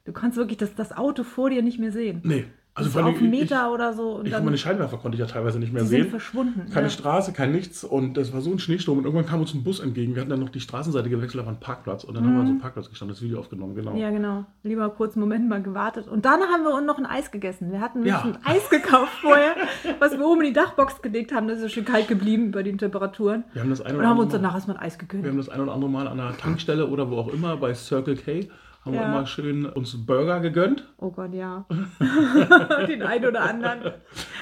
Du 0.05 0.11
konntest 0.11 0.37
wirklich 0.37 0.57
das, 0.57 0.75
das 0.75 0.95
Auto 0.95 1.23
vor 1.23 1.49
dir 1.49 1.61
nicht 1.61 1.79
mehr 1.79 1.91
sehen. 1.91 2.21
nee, 2.23 2.45
also 2.75 2.89
so 2.89 2.93
vor 2.97 3.05
allem 3.05 3.13
auf 3.15 3.21
einen 3.21 3.31
ich- 3.33 3.39
Meter 3.41 3.71
oder 3.71 3.93
so. 3.93 4.15
Und 4.17 4.25
Ich, 4.25 4.31
dann, 4.31 4.43
meine 4.45 4.57
Scheinwerfer 4.57 4.97
konnte 4.97 5.15
ich 5.15 5.19
ja 5.19 5.25
teilweise 5.27 5.59
nicht 5.59 5.71
mehr 5.73 5.85
sehen. 5.85 6.09
verschwunden. 6.09 6.69
Keine 6.73 6.87
ja. 6.87 6.89
Straße, 6.89 7.31
kein 7.31 7.51
nichts. 7.51 7.83
Und 7.83 8.15
das 8.17 8.33
war 8.33 8.41
so 8.41 8.51
ein 8.51 8.57
Schneesturm. 8.59 8.97
Und 8.97 9.05
irgendwann 9.05 9.27
kam 9.27 9.41
uns 9.41 9.53
ein 9.53 9.63
Bus 9.63 9.79
entgegen. 9.79 10.15
Wir 10.15 10.21
hatten 10.21 10.31
dann 10.31 10.39
noch 10.39 10.49
die 10.49 10.59
Straßenseite 10.59 11.09
gewechselt 11.09 11.41
auf 11.41 11.47
einen 11.47 11.59
Parkplatz. 11.59 12.03
Und 12.03 12.15
dann 12.15 12.25
haben 12.25 12.33
wir 12.35 12.41
so 12.45 12.49
einen 12.49 12.59
Parkplatz 12.59 12.89
gestanden, 12.89 13.13
das 13.15 13.21
Video 13.21 13.39
aufgenommen, 13.39 13.75
genau. 13.75 13.91
Mhm. 13.91 13.97
Ja, 13.97 14.09
genau. 14.09 14.45
Lieber 14.63 14.89
kurz 14.89 15.15
einen 15.15 15.21
Moment 15.21 15.47
mal 15.49 15.61
gewartet. 15.61 16.07
Und 16.07 16.25
dann 16.25 16.41
haben 16.41 16.63
wir 16.63 16.73
uns 16.73 16.87
noch 16.87 16.97
ein 16.97 17.05
Eis 17.05 17.29
gegessen. 17.29 17.71
Wir 17.71 17.79
hatten 17.79 18.03
Ja. 18.05 18.21
ein 18.23 18.37
Eis 18.43 18.67
gekauft 18.69 19.13
vorher, 19.21 19.55
was 19.99 20.13
wir 20.17 20.25
oben 20.25 20.41
in 20.41 20.47
die 20.47 20.53
Dachbox 20.53 21.01
gelegt 21.03 21.31
haben. 21.31 21.47
Das 21.47 21.59
ist 21.61 21.71
schön 21.73 21.85
kalt 21.85 22.07
geblieben 22.07 22.51
bei 22.51 22.63
den 22.63 22.77
Temperaturen. 22.79 23.43
Wir 23.53 23.61
haben 23.61 23.69
das 23.69 23.81
eine 23.81 23.93
Und 23.93 23.99
oder 23.99 24.09
haben 24.09 24.19
uns 24.19 24.31
danach 24.31 24.55
erstmal 24.55 24.77
ein 24.77 24.83
Eis 24.83 24.97
gegönnt. 24.97 25.23
wir 25.23 25.29
haben 25.29 25.37
das 25.37 25.49
ein 25.49 25.61
oder 25.61 25.73
andere 25.73 25.91
Mal 25.91 26.07
an 26.07 26.19
einer 26.19 26.35
Tankstelle 26.37 26.87
oder 26.87 27.09
wo 27.11 27.17
auch 27.17 27.31
immer 27.31 27.55
bei 27.57 27.73
Circle 27.75 28.15
K 28.15 28.47
haben 28.85 28.93
wir 28.93 29.01
Ja. 29.01 29.07
immer 29.17 29.25
schön 29.25 29.65
uns 29.65 30.05
Burger 30.05 30.39
gegönnt. 30.39 30.87
Oh 30.97 31.09
Gott, 31.11 31.33
ja. 31.33 31.65
Den 32.87 33.01
einen 33.03 33.25
oder 33.25 33.41
anderen. 33.41 33.93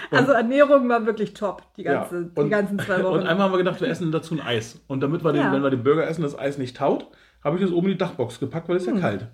Also 0.09 0.31
Ernährung 0.31 0.87
war 0.89 1.05
wirklich 1.05 1.33
top, 1.33 1.61
die, 1.77 1.83
ganze, 1.83 2.31
Ja. 2.35 2.43
die 2.43 2.49
ganzen 2.49 2.79
zwei 2.79 3.03
Wochen. 3.03 3.19
Und 3.19 3.27
einmal 3.27 3.45
haben 3.47 3.53
wir 3.53 3.57
gedacht, 3.59 3.79
wir 3.81 3.87
essen 3.87 4.11
dazu 4.11 4.35
ein 4.35 4.41
Eis. 4.41 4.81
Und 4.87 5.01
damit 5.01 5.23
wir, 5.23 5.31
den, 5.33 5.41
Ja. 5.43 5.51
wenn 5.53 5.61
wir 5.63 5.69
den 5.69 5.83
Burger 5.83 6.07
essen, 6.07 6.21
das 6.23 6.37
Eis 6.37 6.57
nicht 6.57 6.75
taut, 6.77 7.07
habe 7.43 7.57
ich 7.57 7.63
es 7.63 7.71
oben 7.71 7.87
in 7.87 7.93
die 7.93 7.97
Dachbox 7.97 8.39
gepackt, 8.39 8.67
weil 8.69 8.77
es 8.77 8.87
Hm. 8.87 8.95
ja 8.95 9.01
kalt. 9.01 9.27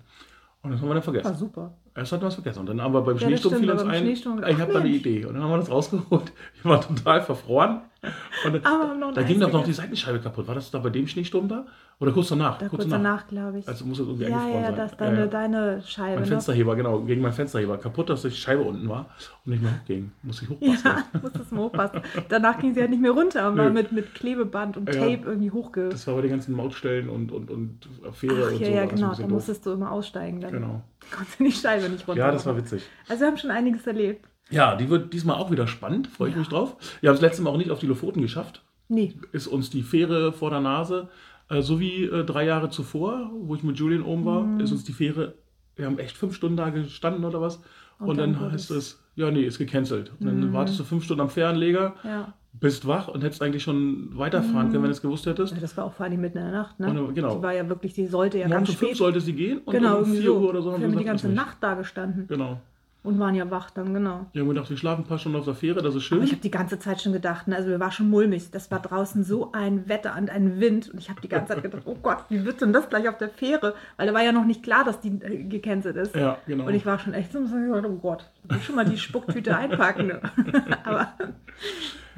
Und 0.62 0.72
das 0.72 0.80
haben 0.80 0.88
wir 0.88 0.94
dann 0.94 1.06
war 1.06 1.14
vergessen. 1.14 1.36
super. 1.36 1.74
Erst 1.94 2.12
hatten 2.12 2.22
wir 2.22 2.28
es 2.28 2.34
vergessen. 2.34 2.60
Und 2.60 2.66
dann 2.66 2.82
haben 2.82 2.92
wir 2.92 3.00
beim 3.02 3.14
das 3.14 3.22
Schneesturm 3.22 3.54
fiel 3.54 3.70
uns 3.70 3.82
ein, 3.84 4.06
ich 4.06 4.24
habe 4.26 4.72
da 4.72 4.80
eine. 4.80 4.88
Idee. 4.88 5.24
Und 5.24 5.34
dann 5.34 5.42
haben 5.42 5.50
wir 5.50 5.58
das 5.58 5.70
rausgeholt. 5.70 6.32
Wir 6.62 6.70
waren 6.70 6.80
total 6.80 7.22
verfroren. 7.22 7.80
Und 8.44 9.00
noch 9.00 9.12
da 9.12 9.20
Eis 9.22 9.26
ging 9.26 9.40
doch 9.40 9.52
noch 9.52 9.64
die. 9.64 9.72
Seitenscheibe 9.72 10.20
kaputt. 10.20 10.46
War 10.46 10.54
das 10.54 10.70
da 10.70 10.78
bei 10.78 10.90
dem 10.90 11.08
Schneesturm 11.08 11.48
da? 11.48 11.66
Oder 12.00 12.12
kurz 12.12 12.28
danach? 12.28 12.56
Da 12.58 12.68
kurz 12.68 12.86
danach, 12.86 13.26
glaube 13.26 13.58
ich. 13.58 13.66
Also 13.66 13.84
muss 13.84 13.98
es 13.98 14.06
irgendwie 14.06 14.30
ja, 14.30 14.36
eingefroren 14.38 14.62
ja, 14.62 14.68
sein. 14.68 14.76
das 14.76 14.96
deine, 14.96 15.16
Ja, 15.16 15.20
ja. 15.22 15.26
deine 15.26 15.82
Scheibe. 15.82 16.12
Mein 16.14 16.20
ne? 16.20 16.26
Fensterheber, 16.26 16.76
genau, 16.76 17.00
gegen 17.00 17.20
mein 17.22 17.32
Fensterheber. 17.32 17.76
Kaputt, 17.78 18.08
dass 18.08 18.22
die 18.22 18.30
Scheibe 18.30 18.62
unten 18.62 18.88
war 18.88 19.06
und 19.44 19.50
nicht 19.52 19.62
mehr 19.62 19.72
hochging. 19.80 20.12
Muss 20.22 20.40
ich 20.42 20.48
hochpassen. 20.48 20.78
Ja, 20.84 21.04
musstest 21.22 21.50
mal 21.50 21.62
aufpassen. 21.62 22.00
Danach 22.28 22.58
ging 22.60 22.72
sie 22.74 22.80
halt 22.80 22.90
nicht 22.90 23.02
mehr 23.02 23.10
runter 23.10 23.48
und 23.50 23.58
war 23.58 23.70
mit, 23.70 23.90
mit 23.90 24.14
Klebeband 24.14 24.76
und 24.76 24.94
Ja. 24.94 25.00
Tape 25.00 25.22
irgendwie 25.26 25.50
hochge... 25.50 25.88
Das 25.88 26.06
war 26.06 26.14
bei 26.14 26.20
den 26.22 26.30
ganzen 26.30 26.54
Mautstellen 26.54 27.08
und, 27.08 27.32
und, 27.32 27.50
und 27.50 27.88
Affäre 28.06 28.44
Ach 28.46 28.52
und 28.52 28.60
ja, 28.60 28.66
so. 28.66 28.72
ja, 28.72 28.82
das 28.86 28.94
genau. 28.94 29.10
Da 29.14 29.22
doof. 29.22 29.30
musstest 29.30 29.66
du 29.66 29.72
immer 29.72 29.90
aussteigen. 29.90 30.40
Dann 30.40 30.52
Genau. 30.52 30.82
konntest 31.10 31.40
du 31.40 31.44
die 31.44 31.52
Scheibe 31.52 31.88
nicht 31.88 32.06
runter. 32.06 32.20
Ja, 32.20 32.30
das 32.30 32.46
war 32.46 32.56
witzig. 32.56 32.84
Also 33.08 33.22
wir 33.22 33.26
haben 33.26 33.38
schon 33.38 33.50
einiges 33.50 33.84
erlebt. 33.88 34.24
Ja, 34.50 34.76
die 34.76 34.88
wird 34.88 35.12
diesmal 35.12 35.36
auch 35.36 35.50
wieder 35.50 35.66
spannend. 35.66 36.06
Freue 36.08 36.30
ich 36.30 36.36
mich 36.36 36.48
drauf. 36.48 36.76
Wir 37.00 37.10
haben 37.10 37.16
es 37.16 37.20
letztes 37.22 37.44
Mal 37.44 37.50
auch 37.50 37.56
nicht 37.58 37.70
auf 37.70 37.78
die 37.80 37.86
Lofoten 37.86 38.22
geschafft. 38.22 38.62
Nee, 38.88 39.14
Ist 39.32 39.46
uns 39.46 39.68
die 39.68 39.82
Fähre 39.82 40.32
vor 40.32 40.48
der 40.50 40.60
Nase, 40.60 41.08
äh, 41.50 41.60
so 41.60 41.78
wie 41.80 42.04
äh, 42.04 42.24
drei 42.24 42.46
Jahre 42.46 42.70
zuvor, 42.70 43.30
wo 43.42 43.54
ich 43.54 43.62
mit 43.62 43.76
Julian 43.78 44.02
oben 44.02 44.24
war, 44.24 44.42
Mhm. 44.42 44.60
ist 44.60 44.72
uns 44.72 44.84
die 44.84 44.92
Fähre, 44.94 45.34
wir 45.76 45.84
haben 45.86 45.98
echt 45.98 46.16
fünf 46.16 46.34
Stunden 46.34 46.56
da 46.56 46.70
gestanden 46.70 47.24
oder 47.24 47.40
was. 47.42 47.56
Und, 47.98 48.08
Und 48.10 48.16
dann, 48.18 48.32
dann 48.34 48.52
heißt 48.52 48.70
es- 48.70 48.98
Mhm. 49.16 49.22
ja, 49.22 49.30
nee, 49.30 49.42
ist 49.42 49.58
gecancelt. 49.58 50.12
Und 50.20 50.26
dann 50.26 50.52
wartest 50.54 50.78
du 50.80 50.84
fünf 50.84 51.04
Stunden 51.04 51.20
am 51.20 51.28
Fährenleger, 51.30 51.96
ja. 52.04 52.32
bist 52.54 52.86
wach 52.86 53.08
und 53.08 53.22
hättest 53.22 53.42
eigentlich 53.42 53.62
schon 53.62 54.16
weiterfahren 54.16 54.70
können, 54.70 54.82
wenn 54.84 54.90
du 54.90 54.92
es 54.92 55.02
gewusst 55.02 55.26
hättest. 55.26 55.52
ja. 55.54 55.60
Das 55.60 55.76
war 55.76 55.84
auch 55.84 55.92
vor 55.92 56.06
allem 56.06 56.20
mitten 56.20 56.38
in 56.38 56.44
der 56.44 56.52
Nacht, 56.52 56.80
ne? 56.80 56.88
Und, 57.02 57.14
genau. 57.14 57.36
Die 57.36 57.42
war 57.42 57.52
ja 57.52 57.68
wirklich, 57.68 57.92
die 57.92 58.06
sollte 58.06 58.38
ja 58.38 58.44
Morgen 58.48 58.58
ganz 58.60 58.68
um 58.70 58.74
fünf 58.76 58.88
spät. 58.92 58.96
sollte 58.98 59.20
sie 59.20 59.34
gehen 59.34 59.58
und 59.64 59.72
genau, 59.74 59.96
um 59.96 60.04
irgendwie 60.04 60.20
vier 60.22 60.30
so. 60.30 60.38
Uhr 60.38 60.48
oder 60.48 60.62
so 60.62 60.72
haben 60.72 60.80
wir 60.80 60.88
haben 60.88 60.96
die 60.98 61.04
ganze. 61.04 61.28
Nacht 61.28 61.58
da 61.60 61.74
gestanden 61.74 62.26
Genau. 62.28 62.60
Und 63.08 63.18
waren 63.18 63.34
ja 63.34 63.50
wach 63.50 63.70
dann, 63.70 63.94
genau. 63.94 64.26
Wir 64.32 64.42
haben 64.42 64.48
gedacht, 64.48 64.70
wir 64.70 64.76
schlafen 64.76 65.02
ein 65.04 65.06
paar 65.08 65.18
Stunden 65.18 65.38
auf 65.38 65.44
der 65.44 65.54
Fähre, 65.54 65.82
das 65.82 65.94
ist 65.94 66.12
Aber 66.12 66.20
schön. 66.20 66.22
ich 66.22 66.32
habe 66.32 66.42
die 66.42 66.50
ganze 66.50 66.78
Zeit 66.78 67.00
schon 67.00 67.12
gedacht, 67.12 67.48
ne, 67.48 67.56
also 67.56 67.68
mir 67.70 67.80
war 67.80 67.90
schon 67.90 68.10
mulmig. 68.10 68.50
Das 68.50 68.70
war 68.70 68.80
draußen 68.80 69.24
so 69.24 69.52
ein 69.52 69.88
Wetter 69.88 70.14
und 70.16 70.30
ein 70.30 70.60
Wind. 70.60 70.90
Und 70.90 70.98
ich 70.98 71.10
habe 71.10 71.20
die 71.20 71.28
ganze 71.28 71.54
Zeit 71.54 71.62
gedacht, 71.62 71.82
oh 71.86 71.96
Gott, 72.02 72.24
wie 72.28 72.44
wird 72.44 72.60
denn 72.60 72.72
das 72.72 72.88
gleich 72.88 73.08
auf 73.08 73.18
der 73.18 73.30
Fähre? 73.30 73.74
Weil 73.96 74.06
da 74.06 74.14
war 74.14 74.22
ja 74.22 74.32
noch 74.32 74.44
nicht 74.44 74.62
klar, 74.62 74.84
dass 74.84 75.00
die 75.00 75.08
äh, 75.08 75.44
gecancelt 75.44 75.96
ist. 75.96 76.14
Ja, 76.14 76.38
genau. 76.46 76.66
Und 76.66 76.74
ich 76.74 76.84
war 76.86 76.98
schon 76.98 77.14
echt 77.14 77.32
so, 77.32 77.38
oh 77.38 77.96
Gott, 78.00 78.30
ich 78.44 78.50
will 78.50 78.60
schon 78.60 78.76
mal 78.76 78.84
die 78.84 78.98
Spucktüte 78.98 79.56
einpacken. 79.56 80.08
Ne? 80.08 80.20
Aber. 80.84 81.14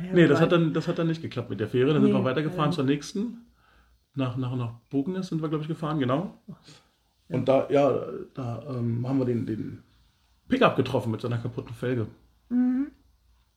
Ja, 0.02 0.12
Nee, 0.12 0.26
das 0.26 0.40
hat, 0.40 0.50
dann, 0.52 0.72
das 0.72 0.88
hat 0.88 0.98
dann 0.98 1.08
nicht 1.08 1.22
geklappt 1.22 1.50
mit 1.50 1.60
der 1.60 1.68
Fähre. 1.68 1.92
Dann 1.92 2.02
sind 2.02 2.12
Nee, 2.12 2.18
wir 2.18 2.24
weitergefahren 2.24 2.70
leider 2.70 2.76
zur 2.76 2.84
nächsten. 2.84 3.44
Nach, 4.14 4.36
nach, 4.36 4.56
nach 4.56 4.72
Bognes 4.90 5.28
sind 5.28 5.40
wir, 5.42 5.48
glaube 5.48 5.62
ich, 5.62 5.68
gefahren, 5.68 5.98
genau. 5.98 6.34
Und 7.28 7.48
da, 7.48 7.68
ja, 7.70 7.92
da 8.34 8.62
ähm, 8.68 9.06
haben 9.08 9.18
wir 9.18 9.24
den, 9.24 9.46
den 9.46 9.82
Pickup 10.50 10.76
getroffen 10.76 11.10
mit 11.10 11.20
seiner 11.20 11.38
kaputten 11.38 11.74
Felge. 11.74 12.06
Mhm. 12.50 12.88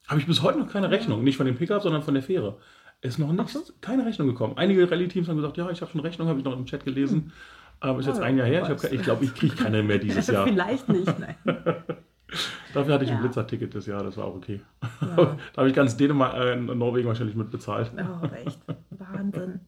Habe 0.07 0.19
ich 0.19 0.25
bis 0.27 0.41
heute 0.41 0.59
noch 0.59 0.69
keine 0.71 0.91
Rechnung. 0.91 1.23
Nicht 1.23 1.37
von 1.37 1.45
dem 1.45 1.55
Pickup, 1.55 1.81
sondern 1.81 2.01
von 2.03 2.13
der 2.13 2.23
Fähre. 2.23 2.57
Ist 3.01 3.19
noch 3.19 3.31
nichts, 3.33 3.73
keine 3.81 4.05
Rechnung 4.05 4.27
gekommen. 4.27 4.53
Einige 4.57 4.89
Rallye-Teams 4.89 5.27
haben 5.27 5.35
gesagt, 5.35 5.57
ja, 5.57 5.69
ich 5.69 5.81
habe 5.81 5.91
schon 5.91 6.01
Rechnung, 6.01 6.27
habe 6.29 6.39
ich 6.39 6.45
noch 6.45 6.57
im 6.57 6.65
Chat 6.65 6.85
gelesen. 6.85 7.33
Aber 7.81 7.99
ist 7.99 8.05
jetzt 8.05 8.19
Ah, 8.21 8.23
ein 8.23 8.37
Jahr 8.37 8.47
her. 8.47 8.77
Ich, 8.81 8.91
ich 8.93 9.01
glaube, 9.01 9.25
ich 9.25 9.35
kriege 9.35 9.55
keine 9.55 9.83
mehr 9.83 9.97
dieses 9.97 10.27
Jahr. 10.33 10.47
Vielleicht 10.47 10.87
nicht, 10.87 11.19
nein. 11.19 11.35
Dafür 12.73 12.93
hatte 12.93 13.03
ich 13.03 13.11
ein 13.11 13.17
Ja. 13.17 13.21
Blitzerticket 13.21 13.75
das 13.75 13.85
Jahr, 13.85 14.03
das 14.03 14.17
war 14.17 14.25
auch 14.25 14.35
okay. 14.35 14.61
Ja. 15.01 15.15
da 15.53 15.57
habe 15.57 15.67
ich 15.67 15.75
ganz 15.75 15.97
Dänemark, 15.97 16.35
äh, 16.35 16.55
Norwegen 16.55 17.07
wahrscheinlich 17.07 17.35
mitbezahlt. 17.35 17.91
Oh, 17.97 18.25
echt. 18.45 18.59
Wahnsinn. 18.89 19.59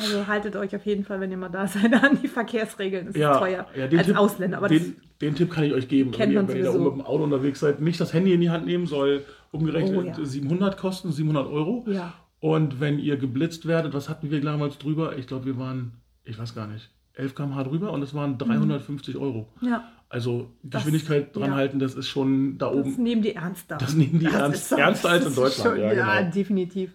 Also 0.00 0.26
haltet 0.26 0.54
euch 0.56 0.76
auf 0.76 0.84
jeden 0.84 1.04
Fall, 1.04 1.18
wenn 1.20 1.30
ihr 1.30 1.36
mal 1.36 1.48
da 1.48 1.66
seid, 1.66 1.92
an 2.04 2.18
die 2.22 2.28
Verkehrsregeln. 2.28 3.06
Das 3.06 3.14
ist 3.16 3.22
teuer. 3.38 3.66
ja, 3.76 3.84
Als 3.98 4.06
Tipp, 4.06 4.16
Ausländer. 4.16 4.58
Aber 4.58 4.68
das, 4.68 4.78
den, 4.82 4.96
den 5.20 5.34
Tipp 5.34 5.50
kann 5.50 5.64
ich 5.64 5.72
euch 5.72 5.88
geben. 5.88 6.12
Wenn 6.16 6.30
ihr, 6.30 6.46
wenn 6.46 6.56
ihr 6.56 6.64
da 6.64 6.70
oben 6.72 6.84
mit 6.84 6.92
dem 6.94 7.00
Auto 7.02 7.24
unterwegs 7.24 7.60
seid, 7.60 7.80
nicht 7.80 8.00
das 8.00 8.12
Handy 8.12 8.32
in 8.34 8.40
die 8.40 8.50
Hand 8.50 8.66
nehmen, 8.66 8.86
soll 8.86 9.24
umgerechnet 9.50 9.96
Oh, 9.98 10.02
ja. 10.20 10.24
700 10.24 10.76
kosten, 10.76 11.10
700 11.12 11.46
Euro. 11.46 11.84
ja. 11.88 12.14
Und 12.40 12.80
wenn 12.80 12.98
ihr 12.98 13.18
geblitzt 13.18 13.66
werdet, 13.68 13.94
was 13.94 14.08
hatten 14.08 14.32
wir 14.32 14.40
damals 14.40 14.76
drüber? 14.76 15.16
Ich 15.16 15.28
glaube, 15.28 15.44
wir 15.46 15.58
waren, 15.58 15.92
ich 16.24 16.36
weiß 16.40 16.56
gar 16.56 16.66
nicht, 16.66 16.90
11 17.14 17.36
km/h 17.36 17.62
drüber 17.62 17.92
und 17.92 18.02
es 18.02 18.14
waren 18.14 18.36
350 18.36 19.16
Euro. 19.16 19.48
Ja. 19.60 19.84
Also 20.08 20.50
Das- 20.64 20.82
Geschwindigkeit 20.82 21.36
dran 21.36 21.50
ja. 21.50 21.54
halten, 21.54 21.78
das 21.78 21.94
ist 21.94 22.08
schon 22.08 22.58
da 22.58 22.66
Das 22.66 22.74
oben. 22.78 23.00
nehmen 23.02 23.22
die 23.22 23.34
ernster. 23.36 23.76
Das 23.78 23.94
nehmen 23.94 24.18
die 24.18 24.26
ernst- 24.26 24.54
ist 24.62 24.68
so- 24.70 24.76
ernster 24.76 25.10
als 25.10 25.20
in 25.22 25.26
das 25.26 25.34
Deutschland, 25.36 25.78
ja, 25.78 25.92
ja, 25.92 26.18
genau. 26.20 26.30
definitiv. 26.34 26.90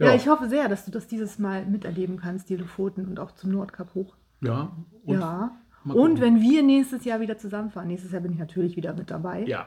Ja. 0.00 0.06
Ja. 0.08 0.14
ich 0.14 0.26
hoffe 0.28 0.48
sehr, 0.48 0.68
dass 0.68 0.84
du 0.84 0.90
das 0.90 1.06
dieses 1.06 1.38
Mal 1.38 1.64
miterleben 1.66 2.16
kannst, 2.18 2.48
die 2.48 2.56
Lofoten 2.56 3.06
und 3.06 3.20
auch 3.20 3.32
zum 3.32 3.50
Nordkap 3.52 3.94
hoch. 3.94 4.16
Ja. 4.40 4.72
Und, 5.04 5.20
ja. 5.20 5.52
Und 5.84 6.20
wenn 6.20 6.40
wir 6.40 6.62
nächstes 6.62 7.04
Jahr 7.04 7.20
wieder 7.20 7.38
zusammenfahren, 7.38 7.88
nächstes 7.88 8.12
Jahr 8.12 8.20
bin 8.22 8.32
ich 8.32 8.38
natürlich 8.38 8.76
wieder 8.76 8.92
mit 8.94 9.10
dabei, 9.10 9.44
Ja. 9.46 9.66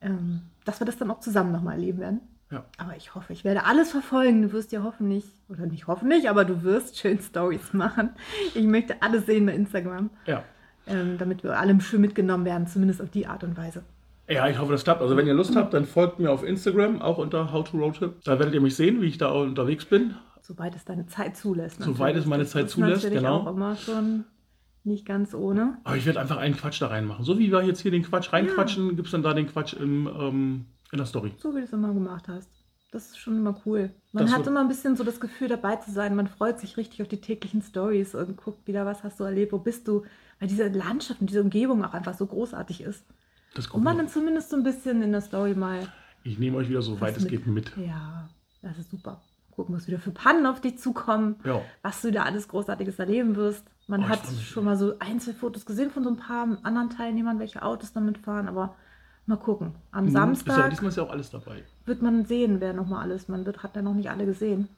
ähm, 0.00 0.42
dass 0.64 0.80
wir 0.80 0.86
das 0.86 0.96
dann 0.96 1.10
auch 1.10 1.20
zusammen 1.20 1.52
nochmal 1.52 1.74
erleben 1.74 1.98
werden. 2.00 2.20
Ja. 2.50 2.64
Aber 2.78 2.96
ich 2.96 3.14
hoffe, 3.14 3.32
ich 3.32 3.44
werde 3.44 3.64
alles 3.64 3.90
verfolgen. 3.90 4.42
Du 4.42 4.52
wirst 4.52 4.72
ja 4.72 4.82
hoffentlich, 4.82 5.24
oder 5.48 5.66
nicht 5.66 5.86
hoffentlich, 5.86 6.28
aber 6.30 6.44
du 6.44 6.62
wirst 6.62 6.98
schön 6.98 7.18
Stories 7.20 7.72
machen. 7.72 8.10
Ich 8.54 8.64
möchte 8.66 9.02
alles 9.02 9.26
sehen 9.26 9.46
bei 9.46 9.54
Instagram, 9.54 10.10
Ja. 10.26 10.42
ähm, 10.86 11.16
damit 11.18 11.42
wir 11.42 11.58
alle 11.58 11.78
schön 11.80 12.00
mitgenommen 12.00 12.44
werden, 12.44 12.66
zumindest 12.66 13.00
auf 13.02 13.10
die 13.10 13.26
Art 13.26 13.44
und 13.44 13.56
Weise. 13.56 13.82
Ja, 14.28 14.48
ich 14.48 14.58
hoffe, 14.58 14.72
das 14.72 14.84
klappt. 14.84 15.02
Also 15.02 15.16
wenn 15.16 15.26
ihr 15.26 15.34
Lust 15.34 15.54
habt, 15.54 15.74
dann 15.74 15.84
folgt 15.84 16.18
mir 16.18 16.30
auf 16.30 16.42
Instagram, 16.42 17.02
auch 17.02 17.18
unter 17.18 17.52
How 17.52 17.68
to 17.68 17.76
Road 17.76 17.96
Trip. 17.96 18.14
Da 18.24 18.38
werdet 18.38 18.54
ihr 18.54 18.60
mich 18.60 18.74
sehen, 18.74 19.02
wie 19.02 19.06
ich 19.06 19.18
da 19.18 19.30
unterwegs 19.30 19.84
bin. 19.84 20.14
Soweit 20.40 20.74
es 20.74 20.84
deine 20.84 21.06
Zeit 21.06 21.36
zulässt. 21.36 21.82
Soweit 21.82 22.16
es 22.16 22.26
meine 22.26 22.46
Zeit 22.46 22.70
zulässt, 22.70 23.08
genau. 23.10 23.40
auch 23.40 23.46
immer 23.48 23.76
schon 23.76 24.24
nicht 24.84 25.06
ganz 25.06 25.34
ohne. 25.34 25.78
Aber 25.84 25.96
ich 25.96 26.04
werde 26.06 26.20
einfach 26.20 26.36
einen 26.36 26.56
Quatsch 26.56 26.80
da 26.80 26.88
reinmachen. 26.88 27.24
So 27.24 27.38
wie 27.38 27.50
wir 27.50 27.62
jetzt 27.62 27.80
hier 27.80 27.90
den 27.90 28.02
Quatsch 28.02 28.32
reinquatschen, 28.32 28.96
gibt 28.96 29.06
es 29.06 29.12
dann 29.12 29.22
da 29.22 29.32
den 29.32 29.46
Quatsch 29.46 29.74
im, 29.74 30.06
ähm, 30.06 30.66
in 30.92 30.98
der 30.98 31.06
Story. 31.06 31.32
So 31.38 31.54
wie 31.54 31.60
du 31.60 31.64
es 31.64 31.72
immer 31.72 31.92
gemacht 31.92 32.28
hast. 32.28 32.50
Das 32.92 33.06
ist 33.06 33.18
schon 33.18 33.36
immer 33.36 33.60
cool. 33.66 33.90
Man 34.12 34.26
Das 34.26 34.34
hat 34.34 34.46
immer 34.46 34.60
ein 34.60 34.68
bisschen 34.68 34.94
so 34.94 35.02
das 35.02 35.18
Gefühl, 35.18 35.48
dabei 35.48 35.76
zu 35.76 35.90
sein. 35.90 36.14
Man 36.14 36.28
freut 36.28 36.60
sich 36.60 36.76
richtig 36.76 37.02
auf 37.02 37.08
die 37.08 37.20
täglichen 37.20 37.60
Stories 37.60 38.14
und 38.14 38.36
guckt 38.36 38.68
wieder, 38.68 38.86
was 38.86 39.02
hast 39.02 39.18
du 39.18 39.24
erlebt, 39.24 39.52
wo 39.52 39.58
bist 39.58 39.88
du. 39.88 40.04
Weil 40.38 40.48
diese 40.48 40.68
Landschaft 40.68 41.20
und 41.20 41.28
diese 41.28 41.40
Umgebung 41.40 41.84
auch 41.84 41.94
einfach 41.94 42.14
so 42.14 42.26
großartig 42.26 42.82
ist. 42.82 43.04
Und 43.72 43.82
man 43.84 43.96
noch. 43.96 44.04
dann 44.04 44.12
zumindest 44.12 44.50
so 44.50 44.56
ein 44.56 44.62
bisschen 44.62 45.02
in 45.02 45.12
der 45.12 45.20
Story 45.20 45.54
mal. 45.54 45.88
Ich 46.22 46.38
nehme 46.38 46.56
euch 46.56 46.68
wieder 46.68 46.82
so 46.82 47.00
weit 47.00 47.16
es 47.16 47.26
geht 47.26 47.46
mit. 47.46 47.72
Ja, 47.76 48.28
das 48.62 48.78
ist 48.78 48.90
super. 48.90 49.20
Gucken, 49.50 49.76
was 49.76 49.86
wieder 49.86 49.98
für 50.00 50.10
Pannen 50.10 50.46
auf 50.46 50.60
dich 50.60 50.78
zukommen. 50.78 51.36
Ja. 51.44 51.60
was 51.82 52.02
du 52.02 52.10
da 52.10 52.24
alles 52.24 52.48
Großartiges 52.48 52.98
erleben 52.98 53.36
wirst. 53.36 53.64
Man 53.86 54.02
Oh, 54.04 54.08
hat 54.08 54.20
schon 54.42 54.64
mal 54.64 54.76
so 54.76 54.98
ein, 54.98 55.20
zwei 55.20 55.32
Fotos 55.34 55.64
gesehen 55.66 55.90
von 55.90 56.02
so 56.02 56.10
ein 56.10 56.16
paar 56.16 56.48
anderen 56.62 56.90
Teilnehmern, 56.90 57.38
welche 57.38 57.62
Autos 57.62 57.92
damit 57.92 58.18
fahren, 58.18 58.48
aber 58.48 58.74
mal 59.26 59.36
gucken. 59.36 59.74
Am 59.92 60.04
Mhm. 60.04 60.08
Ist 60.08 60.14
ja, 60.14 60.20
Samstag 60.20 60.70
diesmal 60.70 60.88
ist 60.88 60.96
ja 60.96 61.02
auch 61.04 61.10
alles 61.10 61.30
dabei. 61.30 61.62
wird 61.84 62.02
man 62.02 62.24
sehen, 62.24 62.60
wer 62.60 62.72
nochmal 62.72 63.02
alles, 63.02 63.28
man 63.28 63.44
wird, 63.46 63.62
hat 63.62 63.76
ja 63.76 63.82
noch 63.82 63.94
nicht 63.94 64.10
alle 64.10 64.26
gesehen. 64.26 64.68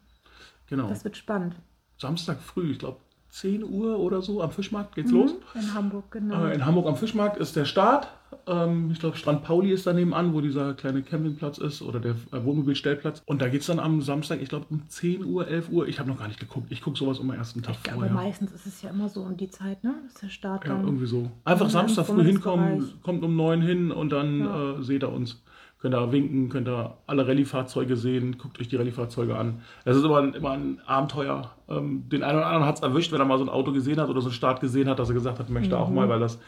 Genau. 0.69 0.89
Das 0.89 1.05
wird 1.05 1.17
spannend. 1.17 1.55
Samstag 1.99 2.41
früh, 2.43 2.73
ich 2.73 2.79
glaube 2.81 2.99
10 3.31 3.65
Uhr 3.65 3.99
oder 3.99 4.21
so 4.23 4.43
am 4.43 4.51
Fischmarkt 4.51 4.95
geht's 4.95 5.11
los. 5.11 5.33
Mhm, 5.55 5.61
In 5.61 5.75
Hamburg, 5.75 6.11
genau. 6.11 6.45
Äh, 6.47 6.55
in 6.55 6.67
Hamburg 6.67 6.87
am 6.87 6.97
Fischmarkt 6.97 7.39
ist 7.39 7.57
der 7.57 7.65
Start. 7.65 8.09
Ähm, 8.49 8.91
ich 8.93 8.99
glaube, 9.01 9.17
Strand 9.17 9.43
Pauli 9.45 9.71
ist 9.73 9.87
da 9.87 9.93
nebenan, 9.93 10.33
wo 10.35 10.41
dieser 10.41 10.75
kleine 10.75 11.03
Campingplatz 11.03 11.59
ist 11.59 11.83
oder 11.83 12.01
der 12.01 12.13
äh, 12.33 12.45
Wohnmobilstellplatz. 12.45 13.23
Und 13.27 13.41
da 13.43 13.49
geht 13.49 13.61
es 13.63 13.67
dann 13.67 13.79
am 13.81 14.03
Samstag, 14.03 14.41
ich 14.43 14.49
glaube, 14.49 14.67
um 14.71 14.83
10 14.89 15.25
Uhr, 15.25 15.47
11 15.49 15.71
Uhr. 15.71 15.89
Ich 15.89 15.99
habe 15.99 16.09
noch 16.09 16.19
gar 16.19 16.29
nicht 16.29 16.41
geguckt. 16.41 16.67
Ich 16.71 16.81
gucke 16.83 16.99
sowas 16.99 17.19
immer 17.19 17.37
ersten 17.37 17.63
Tag 17.63 17.77
aber 17.87 17.95
vorher. 17.97 18.13
meistens 18.13 18.53
ist 18.53 18.67
es 18.67 18.83
ja 18.83 18.91
immer 18.91 19.09
so 19.09 19.23
um 19.23 19.37
die 19.37 19.49
Zeit, 19.51 19.83
ne? 19.85 19.95
Das 20.05 20.15
ist 20.15 20.23
der 20.23 20.29
Start 20.29 20.65
Ja, 20.67 20.75
dann. 20.75 20.85
irgendwie 20.85 21.07
so. 21.07 21.31
Einfach 21.45 21.67
Ja, 21.67 21.71
Samstag 21.71 22.07
früh 22.07 22.25
hinkommen, 22.25 22.89
kommt 23.03 23.23
um 23.25 23.37
9 23.37 23.63
hin 23.63 23.91
und 23.91 24.11
dann 24.13 24.41
Ja. 24.41 24.73
äh, 24.79 24.83
seht 24.83 25.03
ihr 25.05 25.13
uns. 25.13 25.43
Könnt 25.79 25.95
ihr 25.95 26.11
winken, 26.11 26.49
könnt 26.49 26.69
ihr 26.69 26.97
alle 27.07 27.27
Rallye-Fahrzeuge 27.29 27.97
sehen, 27.97 28.39
guckt 28.39 28.59
euch 28.61 28.67
die 28.69 28.77
Rallye-Fahrzeuge 28.77 29.37
an. 29.37 29.61
Es 29.85 29.97
ist 29.97 30.05
immer 30.05 30.19
ein, 30.19 30.33
immer 30.35 30.51
ein 30.53 30.81
Abenteuer. 30.87 31.51
Ähm, 31.69 32.09
den 32.09 32.23
einen 32.23 32.39
oder 32.39 32.47
anderen 32.47 32.65
hat 32.67 32.77
es 32.77 32.83
erwischt, 32.83 33.13
wenn 33.13 33.21
er 33.21 33.27
mal 33.27 33.39
so 33.39 33.45
ein 33.45 33.51
Auto 33.51 33.73
gesehen 33.73 34.01
hat 34.01 34.09
oder 34.09 34.21
so 34.23 34.29
einen 34.29 34.35
Start 34.35 34.61
gesehen 34.61 34.89
hat, 34.89 34.99
dass 34.99 35.11
er 35.11 35.15
gesagt 35.15 35.39
hat, 35.39 35.51
möchte 35.51 35.79
auch 35.79 35.89
Mhm. 35.91 35.95
mal, 35.97 36.09
weil 36.09 36.19
das 36.21 36.39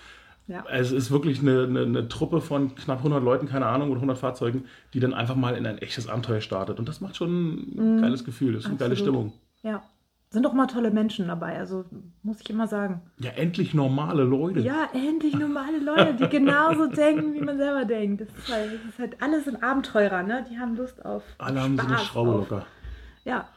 ja. 0.49 0.65
es 0.71 0.91
ist 0.91 1.11
wirklich 1.13 1.41
eine, 1.41 1.63
eine, 1.65 1.83
eine 1.83 2.09
Truppe 2.09 2.41
von 2.41 2.75
knapp 2.75 2.99
100 2.99 3.23
Leuten, 3.23 3.47
keine 3.47 3.67
Ahnung, 3.67 3.89
oder 3.91 3.99
100 3.99 4.19
Fahrzeugen, 4.19 4.65
die 4.95 5.01
dann 5.01 5.15
einfach 5.15 5.37
mal 5.37 5.55
in 5.57 5.67
ein 5.67 5.79
echtes 5.79 6.09
Abenteuer 6.09 6.41
startet. 6.41 6.79
Und 6.81 6.89
das 6.89 7.01
macht 7.01 7.17
schon 7.17 7.77
ein 7.77 8.01
geiles 8.03 8.25
Gefühl, 8.25 8.55
das 8.55 8.65
ist 8.65 8.69
eine 8.71 8.77
geile 8.79 8.95
Mhm. 8.95 9.01
Absolut. 9.01 9.15
Stimmung. 9.15 9.33
ja. 9.63 9.83
Sind 10.31 10.43
doch 10.43 10.53
mal 10.53 10.67
tolle 10.67 10.91
Menschen 10.91 11.27
dabei, 11.27 11.59
also 11.59 11.87
muss 12.23 12.39
ich 12.43 12.51
immer 12.51 12.67
sagen. 12.69 13.01
Ja, 13.19 13.31
endlich 13.31 13.73
normale 13.73 14.25
Leute. 14.25 14.61
Ja, 14.61 14.87
endlich 14.93 15.35
normale 15.35 15.79
Leute, 15.79 16.17
die 16.17 16.29
genauso 16.29 16.87
denken, 16.95 17.33
wie 17.33 17.41
man 17.41 17.57
selber 17.57 17.87
denkt. 17.87 18.21
Das 18.21 18.29
ist 18.37 18.53
halt, 18.53 18.75
das 18.75 18.85
ist 18.93 18.99
halt 18.99 19.23
alles 19.23 19.47
sind 19.47 19.63
Abenteurer, 19.63 20.23
ne? 20.23 20.45
Die 20.51 20.59
haben 20.59 20.77
Lust 20.77 21.03
auf 21.03 21.23
Alle 21.39 21.63
haben 21.63 21.79
so 21.79 21.83
eine 21.87 21.95
Spaß, 21.95 22.05
Schraube 22.09 22.31
auf, 22.33 22.51
locker. 22.51 22.67
Ja, 23.25 23.49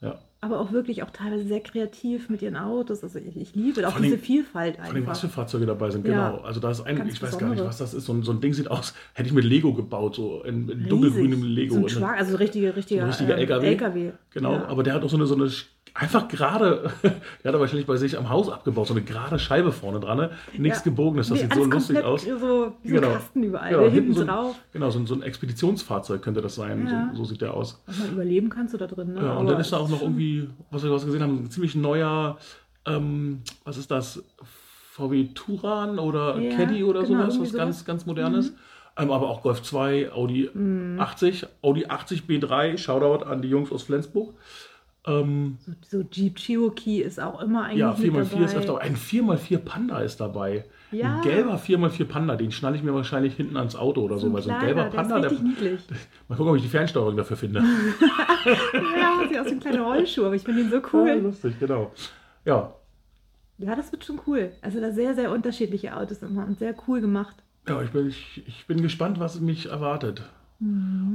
Ja. 0.00 0.20
Aber 0.42 0.58
auch 0.58 0.72
wirklich 0.72 1.02
auch 1.02 1.10
teilweise 1.10 1.44
sehr 1.46 1.60
kreativ 1.60 2.30
mit 2.30 2.40
ihren 2.40 2.56
Autos. 2.56 3.02
Also 3.02 3.18
ich, 3.18 3.36
ich 3.36 3.54
liebe 3.54 3.86
auch 3.86 3.92
Vor 3.92 4.00
diese 4.02 4.16
Vielfalt 4.16 4.76
Vor 4.76 4.84
allem, 4.86 5.06
was 5.06 5.20
für 5.20 5.26
einfach. 5.26 5.36
Fahrzeuge 5.36 5.66
dabei 5.66 5.90
sind, 5.90 6.06
Ja. 6.06 6.30
genau. 6.30 6.42
Also 6.42 6.60
da 6.60 6.70
ist 6.70 6.80
ein, 6.80 7.06
ich 7.08 7.20
weiß 7.22 7.36
gar 7.38 7.50
nicht, 7.50 7.62
was 7.62 7.76
das 7.78 7.92
ist. 7.92 8.06
So 8.06 8.14
ein, 8.14 8.22
so 8.22 8.32
ein 8.32 8.40
Ding 8.40 8.54
sieht 8.54 8.70
aus, 8.70 8.94
hätte 9.12 9.28
ich 9.28 9.34
mit 9.34 9.44
Lego 9.44 9.74
gebaut, 9.74 10.14
so 10.16 10.42
in, 10.44 10.68
in 10.68 10.88
dunkelgrünem. 10.88 11.42
Lego. 11.42 11.74
So 11.74 11.80
ein 11.80 11.82
Und- 11.84 11.90
Schwag, 11.90 12.16
also 12.18 12.36
richtige, 12.38 12.74
richtiger, 12.74 13.02
So 13.02 13.08
richtiger 13.08 13.34
ähm, 13.34 13.40
LKW. 13.40 13.66
LKW. 13.66 14.10
Genau, 14.30 14.52
Ja. 14.54 14.64
aber 14.68 14.82
der 14.82 14.94
hat 14.94 15.02
auch 15.04 15.10
so 15.10 15.16
eine, 15.16 15.26
so 15.26 15.34
eine 15.34 15.50
einfach 15.94 16.28
gerade, 16.28 16.90
der 17.02 17.10
hat 17.48 17.54
er 17.54 17.60
wahrscheinlich 17.60 17.86
bei 17.86 17.96
sich 17.96 18.16
am 18.16 18.28
Haus 18.28 18.48
abgebaut, 18.48 18.86
so 18.86 18.94
eine 18.94 19.02
gerade 19.02 19.38
Scheibe 19.38 19.72
vorne 19.72 20.00
dran, 20.00 20.18
ne? 20.18 20.30
nichts 20.56 20.78
Ja. 20.80 20.84
gebogenes, 20.84 21.28
das 21.28 21.38
Nee, 21.38 21.44
sieht 21.44 21.54
so 21.54 21.64
lustig 21.64 22.02
aus. 22.04 22.22
So, 22.22 22.28
wie 22.82 22.88
so 22.88 22.94
Genau. 22.94 23.08
Kasten 23.12 23.42
überall, 23.42 23.70
Genau, 23.70 23.88
hinten 23.88 24.14
so 24.14 24.20
ein- 24.22 24.26
drauf. 24.28 24.56
Genau, 24.72 24.90
so 24.90 24.98
ein, 24.98 25.06
so 25.06 25.14
ein 25.14 25.22
Expeditionsfahrzeug 25.22 26.22
könnte 26.22 26.40
das 26.40 26.54
sein, 26.54 26.86
Ja. 26.86 27.10
so, 27.12 27.18
so 27.18 27.24
sieht 27.30 27.40
der 27.40 27.54
aus. 27.54 27.82
Was 27.86 27.98
man 27.98 28.12
überleben 28.12 28.48
kannst 28.50 28.74
du 28.74 28.78
da 28.78 28.86
drin. 28.86 29.14
Ne? 29.14 29.22
Ja, 29.22 29.32
und 29.32 29.38
Aber 29.42 29.52
dann 29.52 29.60
ist 29.60 29.72
da 29.72 29.78
auch 29.78 29.88
noch 29.88 30.02
irgendwie, 30.02 30.48
was 30.70 30.82
wir 30.82 30.90
gesehen 30.90 31.22
haben, 31.22 31.44
ein 31.44 31.50
ziemlich 31.50 31.74
neuer, 31.74 32.38
ähm, 32.86 33.42
was 33.64 33.76
ist 33.76 33.90
das, 33.90 34.22
VW 34.92 35.28
Turan 35.34 35.98
oder 35.98 36.38
Ja, 36.38 36.56
Caddy 36.56 36.84
oder 36.84 37.02
genau, 37.04 37.30
sowas, 37.30 37.40
was 37.40 37.52
ganz, 37.56 37.76
sowas. 37.78 37.84
ganz 37.86 38.06
modernes. 38.06 38.52
Ähm, 38.98 39.10
aber 39.12 39.30
auch 39.30 39.42
Golf 39.42 39.62
2, 39.62 40.12
Audi 40.12 40.50
Mhm. 40.52 41.00
80, 41.00 41.46
Audi 41.62 41.86
80 41.86 42.24
B3, 42.26 42.76
Shoutout 42.76 43.24
an 43.24 43.40
die 43.40 43.48
Jungs 43.48 43.70
aus 43.72 43.84
Flensburg. 43.84 44.34
Ähm, 45.06 45.58
So, 45.58 45.72
so 45.82 46.02
Jeep 46.10 46.36
Cherokee 46.36 47.00
ist 47.02 47.20
auch 47.20 47.40
immer 47.40 47.64
eigentlich 47.64 47.78
ja, 47.78 47.94
mit 47.98 48.12
4x4 48.12 48.30
dabei. 48.30 48.44
ist 48.44 48.54
öfter, 48.56 48.80
ein 48.80 48.96
4x4 48.96 49.58
Panda 49.58 50.00
ist 50.00 50.20
dabei. 50.20 50.64
Ja. 50.90 51.16
Ein 51.16 51.22
gelber 51.22 51.56
4x4 51.56 52.04
Panda, 52.04 52.36
den 52.36 52.50
schnalle 52.52 52.76
ich 52.76 52.82
mir 52.82 52.92
wahrscheinlich 52.94 53.34
hinten 53.36 53.56
ans 53.56 53.76
Auto 53.76 54.02
oder 54.02 54.18
so, 54.18 54.26
ein 54.26 54.32
weil 54.32 54.42
so 54.42 54.50
ein 54.50 54.60
gelber 54.60 54.84
Panda, 54.86 55.20
der 55.20 55.30
der, 55.30 55.38
ist 55.38 55.42
niedlich. 55.44 55.80
mal 56.28 56.36
gucken, 56.36 56.50
ob 56.50 56.56
ich 56.56 56.62
die 56.62 56.68
Fernsteuerung 56.68 57.16
dafür 57.16 57.36
finde. 57.36 57.60
ja, 58.98 59.28
sieht 59.28 59.38
aus 59.38 59.46
wie 59.46 59.50
ein 59.52 59.60
kleiner 59.60 59.82
Rollschuh, 59.82 60.24
aber 60.26 60.34
ich 60.34 60.42
finde 60.42 60.62
ihn 60.62 60.70
so 60.70 60.76
Ja, 60.76 60.82
cool. 60.92 61.10
lustig, 61.22 61.54
genau. 61.60 61.92
Ja, 62.44 62.74
Ja, 63.58 63.74
das 63.76 63.92
wird 63.92 64.04
schon 64.04 64.20
cool. 64.26 64.52
Also 64.62 64.80
da 64.80 64.90
sehr, 64.92 65.14
sehr 65.14 65.30
unterschiedliche 65.30 65.96
Autos 65.96 66.22
immer 66.22 66.46
und 66.46 66.58
sehr 66.58 66.74
cool 66.88 67.00
gemacht. 67.00 67.36
Ja, 67.68 67.80
ich 67.82 67.90
bin, 67.90 68.08
ich, 68.08 68.42
ich 68.46 68.66
bin 68.66 68.82
gespannt, 68.82 69.20
was 69.20 69.38
mich 69.40 69.66
erwartet. 69.70 70.22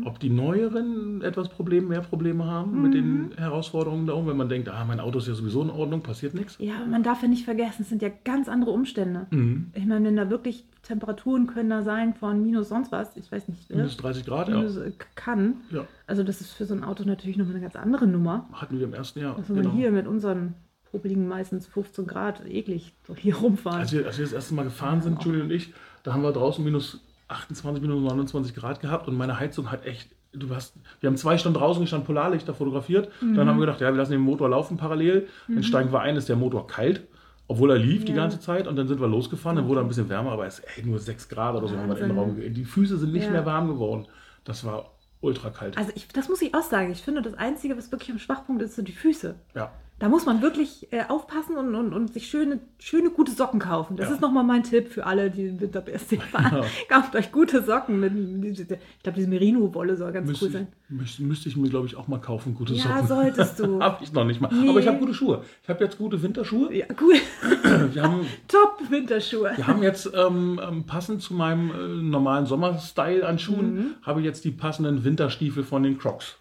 Ob 0.06 0.20
die 0.20 0.32
neueren 0.32 1.22
etwas 1.22 1.50
Problem, 1.50 1.88
mehr 1.90 2.02
Probleme 2.02 2.46
haben 2.46 2.82
mit 2.82 2.96
den 2.96 3.32
Herausforderungen 3.38 4.08
da 4.08 4.14
oben, 4.14 4.28
wenn 4.28 4.38
man 4.38 4.50
denkt, 4.50 4.70
ah, 4.70 4.84
mein 4.86 5.00
Auto 5.00 5.20
ist 5.20 5.28
ja 5.28 5.36
sowieso 5.36 5.62
in 5.62 5.70
Ordnung, 5.70 6.02
passiert 6.02 6.34
nichts. 6.34 6.56
Ja, 6.60 6.84
man 6.90 7.04
darf 7.04 7.22
ja 7.22 7.28
nicht 7.28 7.46
vergessen, 7.46 7.84
es 7.84 7.90
sind 7.90 8.02
ja 8.02 8.10
ganz 8.24 8.50
andere 8.50 8.72
Umstände. 8.72 9.28
Mhm. 9.30 9.72
Ich 9.76 9.86
meine, 9.86 10.08
wenn 10.08 10.16
da 10.16 10.32
wirklich 10.32 10.66
Temperaturen 10.82 11.46
können 11.46 11.70
da 11.70 11.84
sein 11.84 12.16
von 12.16 12.42
minus 12.42 12.70
sonst 12.70 12.92
was, 12.92 13.16
ich 13.18 13.32
weiß 13.32 13.48
nicht, 13.48 13.70
ne? 13.70 13.78
Minus 13.78 13.98
30 13.98 14.26
Grad, 14.26 14.50
ja. 14.50 14.58
minus, 14.58 14.78
äh, 14.78 14.92
kann. 15.14 15.58
ja. 15.72 15.86
Also 16.08 16.24
das 16.24 16.42
ist 16.42 16.52
für 16.52 16.66
so 16.66 16.74
ein 16.74 16.84
Auto 16.84 17.04
natürlich 17.04 17.38
nochmal 17.38 17.56
eine 17.56 17.62
ganz 17.64 17.76
andere 17.76 18.08
Nummer. 18.08 18.50
Hatten 18.54 18.80
wir 18.80 18.86
im 18.86 18.94
ersten 18.94 19.20
Jahr. 19.20 19.36
Also 19.38 19.50
wenn 19.56 19.62
Genau. 19.64 19.76
wir 19.76 19.80
hier 19.80 19.92
mit 19.92 20.08
unseren 20.08 20.56
popeligen 20.92 21.28
meistens 21.28 21.68
15 21.68 22.08
Grad 22.08 22.44
eklig 22.48 22.96
so 23.06 23.16
hier 23.16 23.36
rumfahren. 23.36 23.82
Als 23.82 23.92
wir, 23.92 24.06
als 24.08 24.18
wir 24.18 24.26
das 24.26 24.34
erste 24.34 24.54
Mal 24.56 24.64
gefahren 24.64 25.02
sind, 25.02 25.24
Julie 25.24 25.44
und 25.44 25.52
ich, 25.52 25.74
da 26.04 26.14
haben 26.14 26.24
wir 26.24 26.32
draußen 26.32 26.64
minus 26.64 27.02
28, 27.28 27.82
minus 27.82 28.02
29 28.02 28.56
Grad 28.56 28.80
gehabt 28.80 29.08
und 29.08 29.16
meine 29.18 29.40
Heizung 29.40 29.72
hat 29.72 29.86
echt, 29.86 30.10
du 30.34 30.54
hast, 30.54 30.76
wir 31.00 31.08
haben 31.10 31.18
zwei 31.18 31.38
Stunden 31.38 31.58
draußen 31.58 31.82
gestanden, 31.82 32.06
Polarlichter 32.06 32.54
fotografiert, 32.54 33.10
dann 33.22 33.48
haben 33.48 33.58
wir 33.58 33.66
gedacht, 33.66 33.82
ja, 33.82 33.90
wir 33.92 33.98
lassen 33.98 34.12
den 34.12 34.22
Motor 34.22 34.50
laufen 34.50 34.78
parallel, 34.78 35.28
dann 35.48 35.64
steigen 35.64 35.92
wir 35.92 36.02
ein, 36.02 36.16
ist 36.16 36.30
der 36.30 36.36
Motor 36.36 36.68
kalt, 36.68 37.08
obwohl 37.48 37.72
er 37.72 37.78
lief 37.78 38.06
die 38.06 38.12
Ja. 38.12 38.18
ganze 38.18 38.40
Zeit 38.40 38.68
und 38.68 38.76
dann 38.76 38.88
sind 38.88 39.00
wir 39.00 39.08
losgefahren, 39.08 39.56
dann 39.58 39.68
wurde 39.68 39.80
er 39.82 39.84
ein 39.86 39.88
bisschen 39.88 40.10
wärmer, 40.10 40.32
aber 40.32 40.46
es 40.46 40.60
ist 40.60 40.66
ey, 40.78 40.84
nur 40.86 41.00
6 41.00 41.30
Grad 41.30 41.56
oder 41.56 41.68
so, 41.68 41.78
haben 41.78 41.90
wir. 41.96 42.14
Raum, 42.16 42.38
die 42.40 42.66
Füße 42.66 42.98
sind 42.98 43.14
nicht 43.14 43.26
Ja. 43.26 43.32
mehr 43.32 43.46
warm 43.46 43.68
geworden. 43.68 44.08
Das 44.44 44.64
war 44.66 44.92
ultra 45.22 45.50
kalt. 45.50 45.78
Also 45.78 45.92
ich, 45.96 46.08
das 46.10 46.30
muss 46.30 46.42
ich 46.44 46.54
auch 46.54 46.62
sagen. 46.62 46.92
Ich 46.92 47.02
finde, 47.02 47.22
das 47.24 47.34
Einzige, 47.36 47.76
was 47.78 47.92
wirklich 47.92 48.12
am 48.12 48.20
Schwachpunkt 48.20 48.62
ist, 48.62 48.76
sind 48.76 48.88
die 48.88 48.92
Füße. 48.94 49.36
ja. 49.56 49.72
Da 49.98 50.10
muss 50.10 50.26
man 50.26 50.42
wirklich 50.42 50.92
äh, 50.92 51.04
aufpassen 51.08 51.56
und, 51.56 51.74
und, 51.74 51.94
und 51.94 52.12
sich 52.12 52.28
schöne, 52.28 52.60
schöne, 52.80 53.12
gute 53.12 53.32
Socken 53.32 53.62
kaufen. 53.62 53.96
Das 53.96 54.10
Ja. 54.10 54.16
ist 54.16 54.22
nochmal 54.22 54.44
mein 54.44 54.62
Tipp 54.64 54.90
für 54.90 55.06
alle, 55.06 55.32
die 55.32 55.46
im 55.48 55.62
Winter 55.62 55.80
BSC 55.80 56.18
fahren. 56.20 56.66
Kauft 56.90 57.16
euch 57.16 57.32
gute 57.32 57.64
Socken. 57.64 58.02
Mit, 58.02 58.60
ich 58.60 58.68
glaube, 58.68 59.16
diese 59.16 59.30
Merino-Wolle 59.30 59.96
soll 59.96 60.12
ganz 60.12 60.28
Müsste, 60.28 60.46
cool 60.46 60.52
sein. 60.52 60.68
ich, 60.90 60.90
müsste, 60.98 61.24
müsste 61.24 61.48
ich 61.50 61.56
mir, 61.56 61.70
glaube 61.70 61.88
ich, 61.88 61.96
auch 61.96 62.10
mal 62.10 62.20
kaufen, 62.20 62.56
gute 62.56 62.74
Ja, 62.74 62.84
Socken. 62.84 63.08
solltest 63.08 63.58
du. 63.62 63.80
habe 63.82 64.04
ich 64.04 64.12
noch 64.12 64.26
nicht 64.26 64.42
mal. 64.42 64.50
Nee. 64.54 64.68
Aber 64.68 64.82
ich 64.82 64.88
habe 64.88 64.98
gute 64.98 65.14
Schuhe. 65.14 65.44
Ich 65.64 65.70
habe 65.70 65.82
jetzt 65.86 65.98
gute 65.98 66.22
Winterschuhe. 66.22 66.76
Ja, 66.76 66.88
cool. 67.02 67.16
Wir 67.94 68.04
haben 68.04 68.26
Top 68.50 68.80
Winterschuhe. 68.90 69.54
Wir 69.56 69.66
haben 69.66 69.82
jetzt 69.82 70.12
ähm, 70.14 70.60
ähm, 70.62 70.84
passend 70.84 71.22
zu 71.22 71.34
meinem 71.34 71.72
äh, 71.72 72.02
normalen 72.04 72.46
Sommerstyle 72.46 73.26
an 73.26 73.40
Schuhen, 73.40 73.76
Mhm. 73.76 73.86
habe 74.02 74.20
ich 74.20 74.26
jetzt 74.26 74.44
die 74.44 74.52
passenden 74.52 75.06
Winterstiefel 75.06 75.64
von 75.64 75.84
den 75.84 75.98
Crocs. 75.98 76.36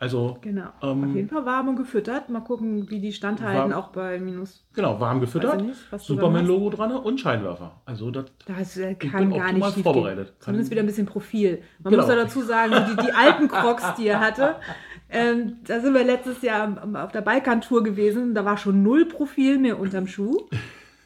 Also 0.00 0.38
Genau. 0.40 0.68
Ähm, 0.82 1.04
Auf 1.10 1.14
jeden 1.14 1.28
Fall 1.28 1.44
warm 1.44 1.68
und 1.68 1.76
gefüttert. 1.76 2.30
Mal 2.30 2.40
gucken, 2.40 2.88
wie 2.88 3.00
die 3.00 3.12
standhalten, 3.12 3.70
Warm. 3.70 3.72
auch 3.74 3.88
bei 3.88 4.18
minus. 4.18 4.64
genau, 4.74 4.98
warm 4.98 5.20
gefüttert, 5.20 5.62
ich 5.62 6.02
Superman-Logo 6.02 6.70
dran 6.70 6.92
und 6.92 7.20
Scheinwerfer. 7.20 7.82
Also 7.84 8.10
das 8.10 8.24
Das 8.46 8.78
äh, 8.78 8.94
bin 8.98 9.10
kann 9.10 9.30
gar 9.30 9.52
nicht 9.52 9.74
schief 9.74 9.82
vorbereitet. 9.82 10.28
Gehen. 10.28 10.36
Zumindest 10.40 10.70
wieder 10.70 10.80
ein 10.80 10.86
bisschen 10.86 11.04
Profil. 11.04 11.62
Man 11.82 11.90
Genau. 11.92 12.02
muss 12.04 12.10
ja 12.10 12.16
dazu 12.16 12.40
sagen, 12.40 12.72
die, 12.90 13.02
die 13.06 13.12
alten 13.12 13.46
Crocs, 13.48 13.94
die 13.98 14.08
er 14.08 14.20
hatte, 14.20 14.56
ähm, 15.10 15.58
da 15.66 15.80
sind 15.80 15.92
wir 15.92 16.02
letztes 16.04 16.40
Jahr 16.40 16.78
auf 16.94 17.12
der 17.12 17.20
Balkantour 17.20 17.82
gewesen. 17.82 18.34
Da 18.34 18.46
war 18.46 18.56
schon 18.56 18.82
null 18.82 19.04
Profil 19.04 19.58
mehr 19.58 19.78
unterm 19.78 20.06
Schuh. 20.06 20.48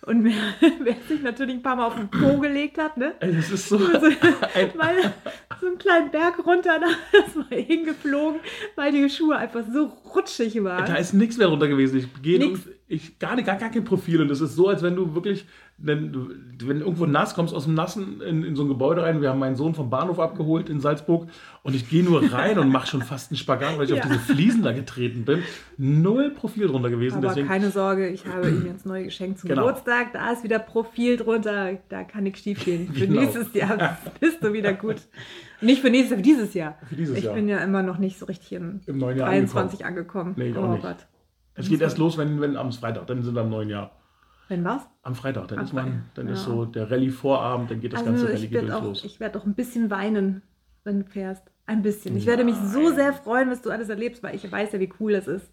Und 0.07 0.25
wer, 0.25 0.33
wer 0.81 0.97
sich 1.09 1.23
natürlich 1.23 1.57
ein 1.57 1.63
paar 1.63 1.77
Mal 1.77 1.87
auf 1.87 1.95
den 1.95 2.09
Po 2.09 2.39
gelegt 2.39 2.79
hat, 2.79 2.97
ne? 2.97 3.15
Das 3.21 3.51
ist 3.51 3.69
so 3.69 3.77
Also, 3.79 4.07
weil 4.07 5.13
so 5.61 5.67
einen 5.67 5.79
kleinen 5.79 6.11
Berg 6.11 6.45
runter, 6.47 6.79
da 6.79 7.19
ist 7.27 7.37
mal 7.37 7.59
hingeflogen, 7.59 8.41
weil 8.77 8.93
die 8.93 9.09
Schuhe 9.09 9.37
einfach 9.37 9.63
so 9.73 9.91
rutschig 10.15 10.63
war. 10.63 10.85
Da 10.85 10.97
ist 10.97 11.15
nichts 11.15 11.37
mehr 11.39 11.49
drunter 11.49 11.69
gewesen. 11.69 11.99
Ich 11.99 12.23
gehe 12.23 12.39
ich 12.87 13.19
gar, 13.19 13.35
nicht, 13.37 13.47
gar, 13.47 13.57
gar 13.57 13.71
kein 13.71 13.85
Profil. 13.85 14.21
Und 14.21 14.29
das 14.29 14.41
ist 14.43 14.55
so, 14.57 14.69
als 14.69 14.83
wenn 14.83 14.95
du 14.95 15.15
wirklich, 15.15 15.47
wenn 15.79 16.13
du, 16.13 16.29
wenn 16.67 16.79
du 16.81 16.85
irgendwo 16.85 17.07
nass 17.07 17.35
kommst, 17.35 17.55
aus 17.55 17.65
dem 17.65 17.73
Nassen 17.75 18.21
in, 18.21 18.45
in 18.45 18.55
so 18.57 18.63
ein 18.63 18.69
Gebäude 18.69 19.03
rein. 19.03 19.23
Wir 19.23 19.31
haben 19.31 19.39
meinen 19.39 19.57
Sohn 19.57 19.75
vom 19.75 19.89
Bahnhof 19.91 20.19
abgeholt 20.21 20.69
in 20.69 20.81
Salzburg 20.81 21.27
und 21.63 21.75
ich 21.75 21.89
gehe 21.89 22.05
nur 22.05 22.31
rein 22.33 22.59
und 22.59 22.69
mache 22.71 22.87
schon 22.87 23.01
fast 23.03 23.31
einen 23.31 23.39
Spagat, 23.39 23.79
weil 23.79 23.85
ich 23.85 23.91
Ja. 23.97 23.97
auf 23.97 24.03
diese 24.03 24.19
Fliesen 24.19 24.63
da 24.63 24.73
getreten 24.73 25.25
bin. 25.25 25.43
Null 25.79 26.31
Profil 26.31 26.67
drunter 26.69 26.91
gewesen. 26.91 27.17
Aber 27.17 27.29
deswegen, 27.29 27.49
keine 27.49 27.71
Sorge, 27.71 28.09
ich 28.09 28.27
habe 28.27 28.51
ihm 28.51 28.67
jetzt 28.67 28.85
neu 28.85 29.03
geschenkt 29.05 29.39
zum 29.41 29.49
Genau. 29.49 29.67
Geburtstag. 29.67 30.13
Da 30.13 30.31
ist 30.33 30.45
wieder 30.45 30.59
Profil 30.59 31.17
drunter. 31.17 31.79
Da 31.89 32.05
kann 32.05 32.25
nichts 32.25 32.41
schief 32.41 32.63
gehen. 32.65 32.89
Für 32.93 33.07
Genau. 33.07 33.23
nächstes 33.23 33.53
Jahr 33.55 33.99
bist 34.21 34.45
du 34.45 34.53
wieder 34.53 34.75
gut. 34.75 34.97
Nicht 35.63 35.81
für 35.81 35.89
nächstes 35.89 36.11
Jahr, 36.11 36.19
für 36.19 36.23
dieses 36.23 36.55
Jahr. 36.55 36.79
Für 36.87 36.95
dieses 36.97 37.17
ich 37.17 37.25
Jahr. 37.25 37.35
bin 37.35 37.49
ja 37.49 37.59
immer 37.59 37.83
noch 37.83 37.97
nicht 37.99 38.19
so 38.19 38.27
richtig 38.27 38.53
im, 38.53 38.81
Im 38.87 38.99
neuen 38.99 39.17
Jahr 39.17 39.29
23 39.31 39.87
angekommen. 39.87 40.35
Nee, 40.37 40.51
ich 40.51 40.57
auch 40.59 40.69
oh 40.69 40.73
nicht. 40.73 40.83
Gott. 40.83 40.97
Es 41.55 41.69
geht 41.69 41.81
erst 41.81 41.99
los, 41.99 42.19
wenn, 42.19 42.41
wenn 42.41 42.57
am 42.57 42.73
Freitag, 42.73 43.07
dann 43.07 43.23
sind 43.23 43.35
wir 43.35 43.43
am 43.43 43.51
neuen 43.51 43.69
Jahr. 43.69 43.93
Wenn 44.49 44.65
was? 44.65 44.83
Am 45.03 45.15
Freitag, 45.15 45.49
dann 45.49 45.59
Am 45.61 45.65
ist 45.65 45.73
man, 45.73 46.05
dann 46.15 46.27
ja. 46.27 46.35
ist 46.35 46.45
so 46.45 46.65
der 46.67 46.91
Rallye-Vorabend, 46.91 47.71
dann 47.71 47.81
geht 47.81 47.93
das 47.93 48.05
ganze 48.05 48.25
Also 48.25 48.27
Rallye 48.27 48.45
ich 48.45 48.51
geht 48.51 48.63
werde 48.63 48.77
auch, 48.77 48.83
los. 48.83 49.05
ich 49.05 49.19
werd 49.21 49.37
auch 49.37 49.45
ein 49.47 49.55
bisschen 49.55 49.91
weinen, 49.91 50.43
wenn 50.85 51.01
du 51.01 51.07
fährst. 51.07 51.51
Ein 51.67 51.81
bisschen. 51.83 52.17
Ich 52.17 52.27
werde 52.27 52.45
mich 52.45 52.57
so 52.57 52.93
sehr 52.93 53.15
freuen, 53.15 53.51
was 53.51 53.63
du 53.63 53.71
alles 53.71 53.89
erlebst, 53.89 54.23
weil 54.23 54.35
ich 54.35 54.51
weiß 54.51 54.73
ja, 54.73 54.81
wie 54.81 54.93
cool 55.01 55.13
das 55.13 55.27
ist. 55.27 55.51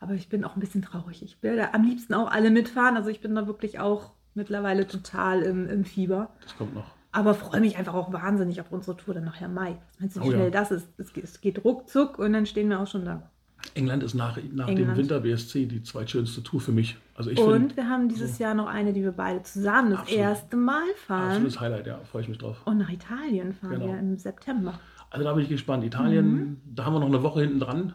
Aber 0.00 0.12
ich 0.12 0.28
bin 0.28 0.44
auch 0.44 0.54
ein 0.54 0.60
bisschen 0.60 0.82
traurig. 0.82 1.22
Ich 1.22 1.42
werde 1.42 1.72
am 1.72 1.82
liebsten 1.82 2.12
auch 2.12 2.30
alle 2.30 2.50
mitfahren. 2.50 2.96
Also 2.96 3.08
ich 3.08 3.22
bin 3.22 3.34
da 3.34 3.46
wirklich 3.46 3.80
auch 3.80 4.12
mittlerweile 4.34 4.86
total 4.86 5.40
im, 5.40 5.66
im 5.66 5.84
Fieber. 5.86 6.34
Das 6.42 6.58
kommt 6.58 6.74
noch. 6.74 6.94
Aber 7.12 7.32
freue 7.32 7.62
mich 7.62 7.78
einfach 7.78 7.94
auch 7.94 8.12
wahnsinnig 8.12 8.60
auf 8.60 8.70
unsere 8.70 8.98
Tour 8.98 9.14
dann 9.14 9.24
nachher 9.24 9.48
Mai. 9.48 9.78
Was 9.92 10.00
meinst 10.00 10.16
du, 10.16 10.20
wie 10.20 10.26
Oh 10.26 10.30
ja. 10.32 10.36
schnell 10.36 10.50
das 10.50 10.70
ist? 10.70 10.88
Es 10.98 11.40
geht 11.40 11.64
ruckzuck 11.64 12.18
und 12.18 12.34
dann 12.34 12.44
stehen 12.44 12.68
wir 12.68 12.78
auch 12.80 12.86
schon 12.86 13.06
da. 13.06 13.30
England 13.74 14.02
ist 14.02 14.14
nach, 14.14 14.38
nach 14.52 14.66
dem 14.66 14.76
England. 14.78 14.98
Winter 14.98 15.20
BSC 15.20 15.66
die 15.66 15.82
zweitschönste 15.82 16.42
Tour 16.42 16.60
für 16.60 16.72
mich. 16.72 16.96
Also 17.14 17.30
ich 17.30 17.38
Und 17.38 17.76
wir 17.76 17.88
haben 17.88 18.08
dieses 18.08 18.38
Jahr 18.38 18.54
noch 18.54 18.66
eine, 18.66 18.92
die 18.92 19.02
wir 19.02 19.12
beide 19.12 19.42
zusammen 19.42 19.90
das 19.90 20.00
Absolut. 20.00 20.20
erste 20.20 20.56
Mal 20.56 20.86
fahren. 21.06 21.28
absolutes 21.28 21.60
Highlight, 21.60 21.86
ja, 21.86 21.98
freue 22.10 22.22
ich 22.22 22.28
mich 22.28 22.38
drauf. 22.38 22.60
Und 22.64 22.78
nach 22.78 22.90
Italien 22.90 23.52
fahren 23.52 23.72
Genau. 23.80 23.86
wir 23.86 23.98
im 23.98 24.16
September. 24.16 24.78
Also 25.10 25.24
da 25.24 25.32
bin 25.32 25.42
ich 25.42 25.48
gespannt. 25.48 25.84
Italien, 25.84 26.60
da 26.66 26.84
haben 26.84 26.94
wir 26.94 27.00
noch 27.00 27.06
eine 27.06 27.22
Woche 27.22 27.40
hinten 27.40 27.60
dran. 27.60 27.94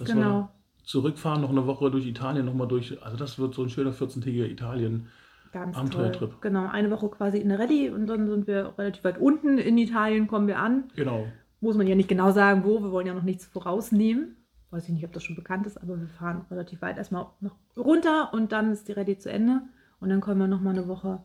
Mhm. 0.00 0.04
Genau. 0.06 0.50
zurückfahren, 0.84 1.40
noch 1.40 1.50
eine 1.50 1.66
Woche 1.66 1.90
durch 1.90 2.06
Italien, 2.06 2.46
nochmal 2.46 2.68
durch. 2.68 3.02
Also 3.02 3.16
das 3.16 3.38
wird 3.38 3.54
so 3.54 3.62
ein 3.62 3.70
schöner 3.70 3.92
14-tägiger 3.92 4.46
Italien. 4.46 5.08
Ganz 5.52 5.76
Abenteuertrip. 5.76 6.40
Genau, 6.42 6.66
eine 6.68 6.90
Woche 6.90 7.08
quasi 7.10 7.38
in 7.38 7.48
der 7.48 7.58
Rallye 7.60 7.90
und 7.90 8.06
dann 8.06 8.28
sind 8.28 8.46
wir 8.48 8.74
relativ 8.76 9.04
weit 9.04 9.18
unten 9.18 9.58
in 9.58 9.78
Italien, 9.78 10.26
kommen 10.26 10.48
wir 10.48 10.58
an. 10.58 10.84
Genau. 10.96 11.26
Muss 11.60 11.76
man 11.76 11.86
ja 11.86 11.94
nicht 11.94 12.08
genau 12.08 12.32
sagen, 12.32 12.64
wo, 12.64 12.82
wir 12.82 12.90
wollen 12.90 13.06
ja 13.06 13.14
noch 13.14 13.22
nichts 13.22 13.46
vorausnehmen. 13.46 14.36
Weiß 14.74 14.84
ich 14.88 14.90
nicht, 14.94 15.04
ob 15.04 15.12
das 15.12 15.22
schon 15.22 15.36
bekannt 15.36 15.66
ist, 15.68 15.80
aber 15.80 16.00
wir 16.00 16.08
fahren 16.08 16.44
relativ 16.50 16.82
weit 16.82 16.98
erstmal 16.98 17.26
noch 17.40 17.54
runter 17.76 18.34
und 18.34 18.50
dann 18.50 18.72
ist 18.72 18.88
die 18.88 18.92
Rallye 18.92 19.16
zu 19.18 19.30
Ende. 19.30 19.62
Und 20.00 20.08
dann 20.08 20.20
können 20.20 20.40
wir 20.40 20.48
nochmal 20.48 20.76
eine 20.76 20.88
Woche 20.88 21.22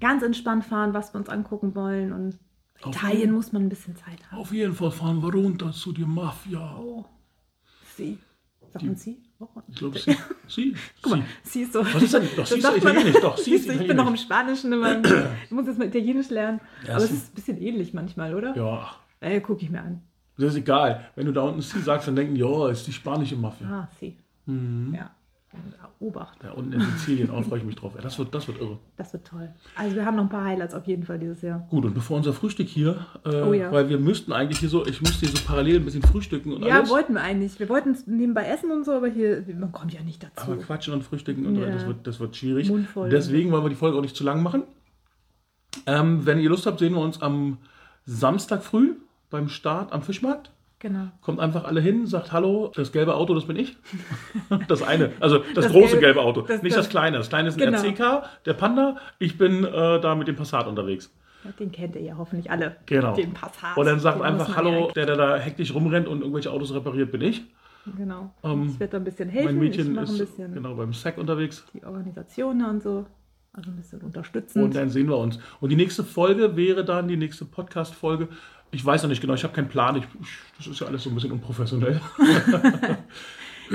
ganz 0.00 0.22
entspannt 0.22 0.64
fahren, 0.64 0.94
was 0.94 1.12
wir 1.12 1.18
uns 1.20 1.28
angucken 1.28 1.74
wollen. 1.74 2.12
Und 2.14 2.38
Auf 2.82 2.94
Italien 2.96 3.18
jeden- 3.18 3.32
muss 3.34 3.52
man 3.52 3.62
ein 3.64 3.68
bisschen 3.68 3.94
Zeit 3.94 4.18
haben. 4.30 4.38
Auf 4.40 4.52
jeden 4.52 4.72
Fall 4.72 4.90
fahren 4.90 5.22
wir 5.22 5.34
runter 5.34 5.70
zu 5.72 5.92
der 5.92 6.06
Mafia. 6.06 6.78
Oh, 6.78 7.04
sie. 7.94 8.16
Sagt 8.72 8.82
Die- 8.82 8.86
man 8.86 8.96
sie? 8.96 9.22
Oh. 9.38 9.46
Ich 9.68 9.76
glaube, 9.76 9.98
sie. 9.98 10.16
Sie. 10.48 10.74
Guck 11.02 11.12
mal, 11.12 11.24
sie. 11.42 11.62
ist 11.62 11.74
so. 11.74 11.80
Was 11.84 12.02
ist 12.02 12.14
denn? 12.14 12.26
Doch, 12.36 12.46
sie 12.46 12.58
ist 12.58 12.76
italienisch. 12.76 13.16
Doch, 13.20 13.36
sie 13.36 13.52
ist 13.54 13.68
du, 13.68 13.72
ich 13.72 13.86
bin 13.86 13.96
noch 13.98 14.06
im 14.08 14.14
italienisch. 14.14 14.22
Spanischen 14.22 14.72
immer. 14.72 15.02
Ich 15.44 15.50
muss 15.50 15.66
jetzt 15.66 15.78
mal 15.78 15.88
Italienisch 15.88 16.30
lernen. 16.30 16.60
Ja, 16.86 16.94
Aber 16.94 17.04
es 17.04 17.10
ist 17.10 17.32
ein 17.32 17.34
bisschen 17.34 17.58
ähnlich 17.60 17.92
manchmal, 17.92 18.34
oder? 18.34 18.56
Ja, 18.56 18.92
Äh, 19.20 19.40
gucke 19.42 19.62
ich 19.62 19.68
mir 19.70 19.82
an. 19.82 20.00
Das 20.38 20.52
ist 20.54 20.58
egal. 20.60 21.04
Wenn 21.16 21.26
du 21.26 21.32
da 21.32 21.42
unten 21.42 21.60
sie 21.60 21.80
sagst, 21.80 22.08
dann 22.08 22.16
denken 22.16 22.34
die, 22.34 22.40
ja, 22.40 22.68
ist 22.68 22.86
die 22.86 22.92
spanische 22.92 23.36
Mafia. 23.36 23.68
Ah, 23.68 23.88
sie. 24.00 24.16
Mhm. 24.46 24.94
Ja. 24.94 25.10
Obacht. 26.00 26.38
Da 26.42 26.52
unten 26.52 26.72
in 26.74 26.80
Sizilien, 26.80 27.30
auch 27.30 27.42
freue 27.42 27.58
ich 27.58 27.64
mich 27.64 27.74
drauf. 27.74 27.92
Ja, 27.96 28.02
das, 28.02 28.16
wird, 28.18 28.32
das 28.32 28.46
wird 28.46 28.60
irre. 28.60 28.78
Das 28.96 29.12
wird 29.12 29.26
toll. 29.26 29.48
Also 29.74 29.96
wir 29.96 30.04
haben 30.04 30.14
noch 30.16 30.24
ein 30.24 30.28
paar 30.28 30.44
Highlights 30.44 30.74
auf 30.74 30.86
jeden 30.86 31.02
Fall 31.02 31.18
dieses 31.18 31.42
Jahr. 31.42 31.66
Gut, 31.70 31.84
und 31.86 31.94
bevor 31.94 32.18
unser 32.18 32.32
Frühstück 32.32 32.68
hier, 32.68 33.04
äh, 33.24 33.40
Oh 33.42 33.52
ja. 33.52 33.72
weil 33.72 33.88
wir 33.88 33.98
müssten 33.98 34.32
eigentlich 34.32 34.60
hier 34.60 34.68
so, 34.68 34.86
ich 34.86 35.00
müsste 35.00 35.26
hier 35.26 35.34
so 35.36 35.44
parallel 35.44 35.76
ein 35.76 35.84
bisschen 35.84 36.02
frühstücken 36.02 36.52
und 36.52 36.62
Ja, 36.64 36.76
alles. 36.76 36.90
wollten 36.90 37.14
wir 37.14 37.22
eigentlich. 37.22 37.58
Wir 37.58 37.68
wollten 37.68 37.96
nebenbei 38.06 38.44
essen 38.46 38.70
und 38.70 38.84
so, 38.84 38.92
aber 38.92 39.08
hier, 39.08 39.42
man 39.58 39.72
kommt 39.72 39.92
ja 39.92 40.02
nicht 40.02 40.22
dazu. 40.22 40.52
Aber 40.52 40.56
quatschen 40.58 40.94
und 40.94 41.02
frühstücken 41.02 41.46
und 41.46 41.56
so, 41.56 41.62
Ja. 41.62 41.70
das, 41.72 41.86
wird, 41.86 42.06
das 42.06 42.20
wird 42.20 42.36
schwierig. 42.36 42.68
Mund 42.68 42.86
voll. 42.86 43.08
Deswegen 43.08 43.50
wollen 43.50 43.64
wir 43.64 43.70
die 43.70 43.74
Folge 43.74 43.96
auch 43.98 44.02
nicht 44.02 44.14
zu 44.14 44.22
lang 44.22 44.42
machen. 44.42 44.62
Ähm, 45.86 46.24
wenn 46.26 46.38
ihr 46.38 46.50
Lust 46.50 46.66
habt, 46.66 46.78
sehen 46.78 46.92
wir 46.92 47.00
uns 47.00 47.20
am 47.22 47.58
Samstag 48.04 48.62
früh 48.62 48.94
beim 49.30 49.48
Start 49.48 49.92
am 49.92 50.02
Fischmarkt. 50.02 50.50
Genau. 50.80 51.08
Kommt 51.22 51.40
einfach 51.40 51.64
alle 51.64 51.80
hin, 51.80 52.06
sagt 52.06 52.30
Hallo, 52.32 52.70
das 52.74 52.92
gelbe 52.92 53.14
Auto, 53.16 53.34
das 53.34 53.46
bin 53.46 53.56
ich. 53.56 53.76
Das 54.68 54.82
eine, 54.82 55.10
also 55.20 55.38
das, 55.38 55.64
Das 55.64 55.72
große 55.72 55.96
gelbe- 55.96 56.00
gelbe 56.00 56.20
Auto, 56.22 56.42
das- 56.42 56.62
nicht 56.62 56.76
das- 56.76 56.84
das 56.86 56.88
kleine. 56.90 57.16
Das 57.18 57.28
kleine 57.28 57.48
ist 57.48 57.60
ein 57.60 57.72
Genau. 57.72 57.78
RCK, 57.82 58.22
der 58.46 58.54
Panda. 58.54 58.96
Ich 59.18 59.36
bin 59.38 59.64
äh, 59.64 60.00
da 60.00 60.14
mit 60.14 60.28
dem 60.28 60.36
Passat 60.36 60.66
unterwegs. 60.68 61.12
Ja, 61.44 61.50
den 61.52 61.72
kennt 61.72 61.96
ihr 61.96 62.02
ja 62.02 62.16
hoffentlich 62.16 62.50
alle. 62.50 62.76
Genau. 62.86 63.14
Den 63.14 63.32
Passat. 63.34 63.76
Und 63.76 63.86
dann 63.86 63.98
sagt 63.98 64.18
Den 64.18 64.24
einfach 64.26 64.56
Hallo, 64.56 64.86
ja- 64.86 64.92
der, 64.92 65.06
der 65.06 65.16
da 65.16 65.36
hektisch 65.36 65.74
rumrennt 65.74 66.06
und 66.06 66.20
irgendwelche 66.20 66.50
Autos 66.52 66.72
repariert, 66.72 67.10
bin 67.10 67.22
ich. 67.22 67.42
Genau. 67.96 68.32
Ähm, 68.44 68.68
ich 68.72 68.78
werde 68.80 68.92
da 68.92 68.96
ein 68.98 69.04
bisschen 69.04 69.28
helfen. 69.30 69.46
mein 69.46 69.58
Mädchen 69.58 69.94
mache 69.94 70.06
ein 70.06 70.10
ist 70.12 70.18
bisschen 70.18 70.54
genau 70.54 70.74
beim 70.74 70.92
SAC 70.92 71.18
unterwegs. 71.18 71.64
die 71.74 71.84
Organisation 71.84 72.64
und 72.64 72.82
so. 72.82 73.06
Also 73.52 73.70
ein 73.70 73.76
bisschen 73.76 74.00
unterstützend. 74.02 74.62
Und 74.64 74.76
dann 74.76 74.90
sehen 74.90 75.08
wir 75.08 75.16
uns. 75.16 75.38
Und 75.60 75.70
die 75.70 75.76
nächste 75.76 76.04
Folge 76.04 76.54
wäre 76.54 76.84
dann 76.84 77.08
die 77.08 77.16
nächste 77.16 77.44
Podcast-Folge. 77.46 78.28
Ich 78.70 78.84
weiß 78.84 79.02
noch 79.02 79.08
nicht 79.10 79.20
genau, 79.20 79.34
ich 79.34 79.44
habe 79.44 79.54
keinen 79.54 79.68
Plan. 79.68 79.96
Ich, 79.96 80.04
das 80.58 80.66
ist 80.66 80.80
ja 80.80 80.86
alles 80.86 81.02
so 81.02 81.10
ein 81.10 81.14
bisschen 81.14 81.32
unprofessionell. 81.32 82.00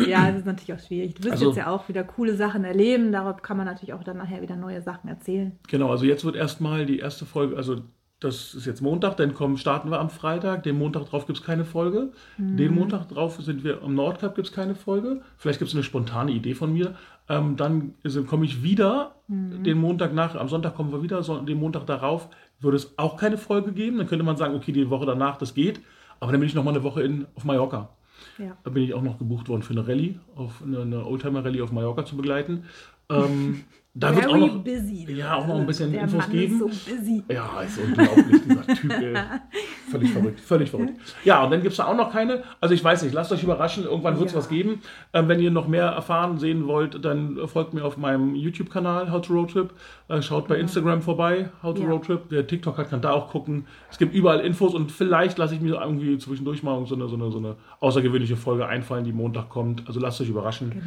Ja, 0.08 0.27
das 0.32 0.39
ist 0.39 0.45
natürlich 0.47 0.73
auch 0.73 0.84
schwierig. 0.88 1.13
Du 1.13 1.23
wirst 1.23 1.34
Also- 1.34 1.47
jetzt 1.49 1.58
ja 1.58 1.67
auch 1.67 1.88
wieder 1.88 2.03
coole 2.03 2.36
Sachen 2.36 2.63
erleben. 2.63 3.12
Darauf 3.12 3.43
kann 3.43 3.58
man 3.58 3.67
natürlich 3.67 3.93
auch 3.93 4.03
dann 4.03 4.17
nachher 4.17 4.41
wieder 4.41 4.56
neue 4.56 4.82
Sachen 4.82 5.08
erzählen. 5.08 5.51
Genau, 5.67 5.91
also 5.91 6.06
jetzt 6.06 6.25
wird 6.25 6.36
erstmal 6.36 6.88
die 6.88 6.97
erste 6.97 7.25
Folge, 7.27 7.56
also 7.58 7.82
das 8.19 8.56
ist 8.56 8.65
jetzt 8.65 8.82
Montag, 8.82 9.17
dann 9.17 9.36
kommen, 9.36 9.56
starten 9.58 9.91
wir 9.91 9.99
am 9.99 10.10
Freitag. 10.10 10.63
Den 10.63 10.79
Montag 10.79 11.06
drauf 11.10 11.27
gibt 11.27 11.38
es 11.39 11.45
keine 11.45 11.63
Folge. 11.65 12.12
Mhm. 12.39 12.58
Den 12.58 12.73
Montag 12.73 13.08
drauf 13.10 13.39
sind 13.39 13.63
wir 13.63 13.84
am 13.84 13.93
Nordcup, 13.93 14.34
gibt 14.34 14.47
es 14.47 14.53
keine 14.53 14.73
Folge. 14.73 15.21
Vielleicht 15.38 15.60
gibt 15.60 15.69
es 15.69 15.75
eine 15.75 15.84
spontane 15.84 16.32
Idee 16.32 16.56
von 16.56 16.73
mir. 16.73 16.95
Ähm, 17.29 17.56
dann 17.58 17.93
komme 18.27 18.45
ich 18.45 18.63
wieder 18.63 19.15
Mhm. 19.27 19.63
den 19.63 19.77
Montag 19.77 20.13
nach, 20.13 20.36
am 20.36 20.49
Sonntag 20.49 20.75
kommen 20.75 20.91
wir 20.91 21.03
wieder, 21.03 21.21
so, 21.21 21.38
den 21.39 21.58
Montag 21.60 21.86
darauf 21.86 22.29
würde 22.59 22.77
es 22.77 22.97
auch 22.97 23.17
keine 23.17 23.37
Folge 23.37 23.73
geben. 23.73 23.97
Dann 23.97 24.07
könnte 24.07 24.25
man 24.25 24.37
sagen, 24.37 24.55
okay, 24.55 24.71
die 24.71 24.89
Woche 24.89 25.05
danach, 25.05 25.37
das 25.37 25.53
geht. 25.53 25.81
Aber 26.19 26.31
dann 26.31 26.39
bin 26.39 26.47
ich 26.47 26.55
nochmal 26.55 26.73
eine 26.73 26.83
Woche 26.83 27.03
in, 27.03 27.27
auf 27.35 27.43
Mallorca. 27.43 27.89
Ja. 28.37 28.57
Da 28.63 28.69
bin 28.69 28.83
ich 28.83 28.93
auch 28.93 29.01
noch 29.01 29.17
gebucht 29.17 29.49
worden 29.49 29.63
für 29.63 29.73
eine 29.73 29.87
Rallye, 29.87 30.19
auf 30.35 30.61
eine, 30.63 30.81
eine 30.81 31.05
Oldtimer-Rallye 31.05 31.61
auf 31.61 31.71
Mallorca 31.71 32.05
zu 32.05 32.15
begleiten. 32.15 32.65
Ähm, 33.09 33.63
da 33.95 34.15
wird 34.15 34.25
auch 34.27 34.35
noch, 34.37 34.63
busy. 34.63 35.05
ja, 35.13 35.35
auch 35.35 35.45
noch 35.45 35.59
ein 35.59 35.67
bisschen 35.67 35.91
Der 35.91 36.01
Infos 36.01 36.17
Mann 36.17 36.31
geben. 36.31 36.53
Ist 36.67 36.85
so 36.87 36.95
busy. 36.95 37.23
Ja, 37.29 37.61
ist 37.61 37.77
unglaublich, 37.77 38.41
dieser 38.43 38.67
Typ. 38.75 38.91
Ey. 38.91 39.13
Völlig 39.91 40.09
verrückt, 40.09 40.39
völlig 40.39 40.69
verrückt. 40.71 40.93
Ja, 41.23 41.43
und 41.43 41.51
dann 41.51 41.61
gibt 41.61 41.73
es 41.73 41.77
da 41.77 41.85
auch 41.85 41.95
noch 41.95 42.11
keine. 42.11 42.41
Also 42.59 42.73
ich 42.73 42.83
weiß 42.83 43.03
nicht, 43.03 43.13
lasst 43.13 43.31
euch 43.31 43.43
überraschen, 43.43 43.83
irgendwann 43.83 44.17
wird 44.17 44.29
es 44.29 44.33
Ja. 44.33 44.39
was 44.39 44.49
geben. 44.49 44.81
Ähm, 45.13 45.27
wenn 45.27 45.39
ihr 45.39 45.51
noch 45.51 45.67
mehr 45.67 45.85
erfahren, 45.85 46.39
sehen 46.39 46.65
wollt, 46.65 47.05
dann 47.05 47.37
folgt 47.47 47.75
mir 47.75 47.85
auf 47.85 47.97
meinem 47.97 48.33
YouTube-Kanal 48.33 49.11
How 49.11 49.21
to 49.21 49.31
Road 49.33 49.51
Trip. 49.51 49.71
Äh, 50.07 50.23
schaut 50.23 50.47
bei 50.47 50.57
Instagram 50.57 51.03
vorbei, 51.03 51.49
How 51.61 51.75
to 51.75 51.83
Ja. 51.83 51.89
Road 51.89 52.05
Trip. 52.05 52.27
Der 52.29 52.47
TikTok 52.47 52.79
hat 52.79 52.89
kann 52.89 53.01
da 53.01 53.11
auch 53.11 53.29
gucken. 53.29 53.67
Es 53.91 53.99
gibt 53.99 54.15
überall 54.15 54.39
Infos 54.39 54.73
und 54.73 54.91
vielleicht 54.91 55.37
lasse 55.37 55.53
ich 55.53 55.61
mir 55.61 55.79
irgendwie 55.79 56.17
zwischendurch 56.17 56.63
mal 56.63 56.83
so 56.87 56.95
eine, 56.95 57.07
so 57.07 57.15
eine, 57.15 57.29
so 57.29 57.37
eine 57.37 57.57
außergewöhnliche 57.79 58.37
Folge 58.37 58.65
einfallen, 58.65 59.03
die 59.03 59.13
Montag 59.13 59.49
kommt. 59.49 59.83
Also 59.85 59.99
lasst 59.99 60.19
euch 60.19 60.29
überraschen. 60.29 60.81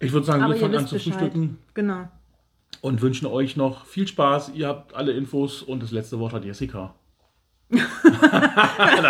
Ich 0.00 0.12
würde 0.12 0.26
sagen, 0.26 0.42
Aber 0.42 0.54
wir 0.54 0.60
fangen 0.60 0.76
an 0.76 0.86
zu 0.86 0.94
Bescheid. 0.96 1.12
frühstücken 1.14 1.58
Genau. 1.74 2.08
und 2.80 3.02
wünschen 3.02 3.26
euch 3.26 3.56
noch 3.56 3.84
viel 3.86 4.08
Spaß. 4.08 4.52
Ihr 4.54 4.66
habt 4.68 4.94
alle 4.94 5.12
Infos 5.12 5.62
und 5.62 5.82
das 5.82 5.90
letzte 5.92 6.18
Wort 6.18 6.32
hat 6.32 6.44
Jessica. 6.44 6.94
da 7.70 7.78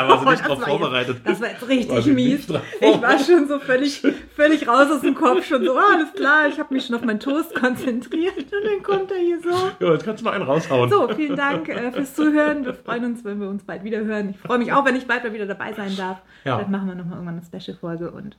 war 0.07 0.19
sie 0.19 0.27
Oh, 0.27 0.31
nicht 0.31 0.41
das 0.43 0.47
drauf 0.49 0.63
vorbereitet. 0.63 1.23
Das 1.25 1.41
war 1.41 1.49
jetzt 1.49 1.67
richtig 1.67 2.07
War 2.07 2.13
mies. 2.13 2.47
Ich 2.81 3.01
war 3.03 3.19
schon 3.19 3.49
so 3.49 3.59
völlig, 3.59 4.03
völlig 4.37 4.69
raus 4.69 4.89
aus 4.91 5.01
dem 5.01 5.15
Kopf, 5.15 5.47
schon 5.47 5.65
so, 5.65 5.79
ah, 5.79 5.95
alles 5.95 6.13
klar, 6.13 6.47
ich 6.47 6.59
habe 6.59 6.75
mich 6.75 6.85
schon 6.85 6.95
auf 6.97 7.03
meinen 7.03 7.21
Toast 7.21 7.55
konzentriert 7.55 8.37
und 8.37 8.53
dann 8.65 8.83
kommt 8.83 9.11
er 9.13 9.19
hier 9.19 9.41
so. 9.41 9.49
Ja, 9.85 9.93
jetzt 9.93 10.05
kannst 10.05 10.21
du 10.21 10.27
noch 10.27 10.33
einen 10.33 10.45
raushauen. 10.45 10.91
So, 10.91 11.09
vielen 11.15 11.37
Dank 11.37 11.71
äh, 11.71 11.91
fürs 11.91 12.15
Zuhören. 12.15 12.67
Wir 12.67 12.75
freuen 12.75 13.05
uns, 13.07 13.25
wenn 13.25 13.41
wir 13.41 13.49
uns 13.49 13.65
bald 13.65 13.83
wieder 13.83 14.01
hören. 14.05 14.29
Ich 14.31 14.39
freue 14.39 14.59
mich 14.59 14.73
auch, 14.75 14.85
wenn 14.85 14.97
ich 14.97 15.07
bald 15.07 15.25
mal 15.25 15.33
wieder 15.33 15.47
dabei 15.47 15.73
sein 15.73 15.97
darf. 15.97 16.21
Ja. 16.45 16.57
Vielleicht 16.57 16.71
machen 16.71 16.89
wir 16.89 16.95
nochmal 16.97 17.15
irgendwann 17.19 17.39
eine 17.39 17.61
Special-Folge 17.63 18.11
und 18.11 18.37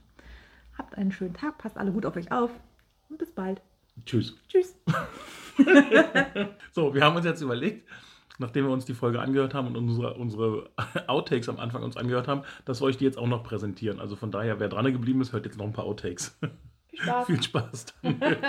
habt 0.82 0.98
einen 0.98 1.12
schönen 1.12 1.36
Tag. 1.36 1.60
Passt 1.60 1.78
alle 1.78 1.91
gut 1.91 2.06
auf 2.06 2.15
euch 2.15 2.32
auf 2.32 2.50
und 3.10 3.20
bis 3.20 3.32
bald. 3.32 3.62
Tschüss. 4.06 4.36
Tschüss. 4.48 4.76
So, 6.74 6.94
wir 6.94 7.04
haben 7.04 7.17
uns 7.17 7.26
jetzt 7.26 7.41
überlegt, 7.41 7.88
nachdem 8.39 8.65
wir 8.65 8.72
uns 8.72 8.86
die 8.86 8.94
Folge 8.94 9.20
angehört 9.20 9.54
haben 9.54 9.67
und 9.67 9.76
unsere, 9.76 10.13
unsere 10.13 10.70
Outtakes 11.08 11.50
am 11.50 11.60
Anfang 11.60 11.84
uns 11.84 11.98
angehört 11.98 12.30
haben, 12.30 12.44
dass 12.63 12.82
wir 12.82 12.86
euch 12.86 12.98
die 12.98 13.04
jetzt 13.04 13.17
auch 13.17 13.28
noch 13.28 13.44
präsentieren. 13.44 14.00
Also 14.00 14.15
von 14.15 14.32
daher, 14.32 14.60
wer 14.62 14.70
dran 14.70 14.86
geblieben 14.91 15.20
ist, 15.22 15.34
hört 15.34 15.46
jetzt 15.46 15.58
noch 15.58 15.65
ein 15.65 15.74
paar 15.74 15.86
Outtakes. 15.86 16.39
Viel 16.89 17.00
Spaß. 17.04 17.26
Viel 17.28 17.44
Spaß 17.44 17.86
damit. 18.02 18.39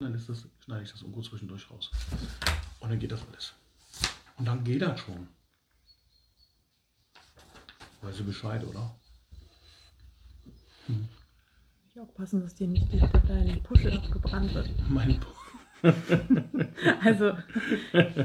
dann 0.00 0.14
ist 0.14 0.28
das, 0.28 0.48
schneide 0.64 0.82
ich 0.82 0.90
das 0.90 1.02
irgendwo 1.02 1.22
zwischendurch 1.22 1.70
raus. 1.70 1.90
Und 2.80 2.90
dann 2.90 2.98
geht 2.98 3.12
das 3.12 3.24
alles. 3.28 3.54
Und 4.36 4.48
dann 4.48 4.64
geht 4.64 4.82
das 4.82 5.00
schon. 5.00 5.28
Weißt 8.02 8.18
du 8.18 8.24
Bescheid, 8.24 8.64
oder? 8.64 8.94
Hm. 10.86 11.08
Ich 11.92 12.00
aufpassen, 12.00 12.40
dass 12.40 12.54
dir 12.54 12.68
nicht 12.68 12.92
die, 12.92 13.00
dein 13.26 13.62
Puschel 13.62 13.92
abgebrannt 13.96 14.54
wird. 14.54 14.68
Mein 14.88 15.18
Pu 15.18 15.28
Also, 17.04 17.32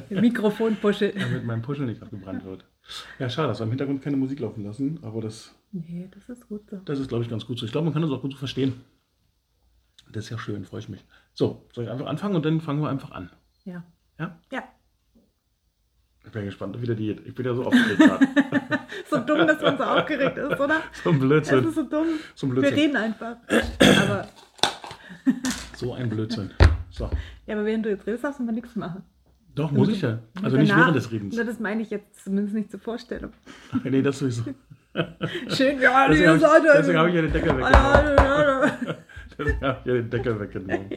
Mikrofonpuschel. 0.09 1.13
damit 1.13 1.45
mein 1.45 1.61
Puschel 1.61 1.85
nicht 1.85 2.01
abgebrannt 2.03 2.43
wird. 2.43 2.65
Ja, 3.17 3.29
schade, 3.29 3.47
dass 3.47 3.59
wir 3.59 3.63
im 3.63 3.69
Hintergrund 3.69 4.01
keine 4.01 4.17
Musik 4.17 4.39
laufen 4.41 4.63
lassen, 4.63 4.99
aber 5.03 5.21
das, 5.21 5.55
Nee, 5.71 6.09
das 6.13 6.27
ist 6.29 6.47
gut 6.49 6.69
so. 6.69 6.77
das 6.77 6.99
ist, 6.99 7.07
glaube 7.07 7.23
ich, 7.23 7.29
ganz 7.29 7.45
gut 7.45 7.57
so. 7.57 7.65
Ich 7.65 7.71
glaube, 7.71 7.85
man 7.85 7.93
kann 7.93 8.01
das 8.01 8.11
auch 8.11 8.21
gut 8.21 8.33
so 8.33 8.37
verstehen. 8.37 8.73
Das 10.11 10.25
ist 10.25 10.29
ja 10.31 10.37
schön, 10.37 10.65
freue 10.65 10.81
ich 10.81 10.89
mich. 10.89 11.03
So, 11.33 11.67
soll 11.73 11.85
ich 11.85 11.89
einfach 11.89 12.05
anfangen 12.07 12.35
und 12.35 12.45
dann 12.45 12.61
fangen 12.61 12.81
wir 12.81 12.89
einfach 12.89 13.11
an. 13.11 13.29
Ja. 13.63 13.83
Ja? 14.19 14.37
Ja. 14.51 14.63
Ich 16.25 16.31
bin 16.31 16.45
gespannt, 16.45 16.79
wie 16.81 16.85
der 16.85 16.95
Diät. 16.95 17.25
Ich 17.25 17.33
bin 17.35 17.45
ja 17.45 17.53
so 17.55 17.63
aufgeregt 17.65 17.99
gerade. 17.99 18.27
So 19.09 19.17
dumm, 19.19 19.47
dass 19.47 19.61
man 19.61 19.77
so 19.77 19.83
aufgeregt 19.83 20.37
ist, 20.37 20.59
oder? 20.59 20.81
so 21.03 21.09
ein 21.11 21.19
Blödsinn. 21.19 21.67
ist 21.67 21.75
so 21.75 21.83
dumm. 21.83 22.07
So 22.35 22.47
ein 22.47 22.55
Wir 22.55 22.61
Blödsinn. 22.61 22.79
reden 22.79 22.95
einfach. 22.97 23.35
Aber, 24.01 24.27
So 25.75 25.93
ein 25.93 26.09
Blödsinn. 26.09 26.51
So. 26.89 27.09
ja, 27.45 27.55
aber 27.55 27.65
während 27.65 27.85
du 27.85 27.89
jetzt 27.89 28.05
redest, 28.07 28.23
darfst 28.23 28.39
du 28.39 28.43
mal 28.43 28.51
nichts 28.53 28.75
machen. 28.75 29.03
Doch, 29.55 29.71
muss 29.71 29.89
ich 29.89 30.01
ja. 30.01 30.19
Also 30.41 30.57
nicht 30.57 30.75
während 30.75 30.95
des 30.95 31.11
Redens. 31.11 31.35
Das 31.35 31.59
meine 31.59 31.81
ich 31.81 31.89
jetzt 31.89 32.23
zumindest 32.23 32.55
nicht 32.55 32.71
zur 32.71 32.79
Vorstellung. 32.79 33.31
Nee, 33.83 34.01
das 34.01 34.19
sowieso. 34.19 34.43
Schön, 35.49 35.79
ja, 35.81 36.07
Deswegen 36.09 36.27
habe 36.29 36.37
ich, 36.37 36.41
Seite. 36.41 36.67
deswegen 36.77 36.97
hab 36.99 37.07
ich 37.07 37.13
ja 37.15 37.21
den 37.21 37.33
Deckel 37.33 37.57
weggenommen. 37.57 38.95
Deswegen 39.37 39.61
habe 39.61 39.79
ich 39.81 39.85
ja 39.87 39.93
den 39.93 40.09
Deckel 40.09 40.39
weggenommen. 40.39 40.89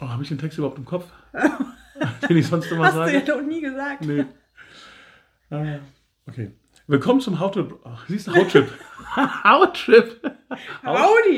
Oh, 0.00 0.08
habe 0.08 0.22
ich 0.22 0.28
den 0.28 0.38
Text 0.38 0.58
überhaupt 0.58 0.78
im 0.78 0.84
Kopf? 0.84 1.06
Den 2.28 2.36
ich 2.36 2.46
sonst 2.46 2.70
immer 2.70 2.84
Hast 2.86 2.94
du 2.96 3.00
ja 3.00 3.06
sage? 3.06 3.22
doch 3.26 3.42
nie 3.42 3.60
gesagt. 3.60 4.04
Nee. 4.04 4.24
Ah, 5.50 5.78
okay. 6.28 6.50
Willkommen 6.88 7.22
zum 7.22 7.40
How 7.40 7.50
to. 7.50 7.80
Siehst 8.06 8.26
du, 8.26 8.34
How 8.34 8.46
Trip. 8.46 8.70
How 9.16 9.72
Trip. 9.72 10.20
Howdy! 10.82 11.36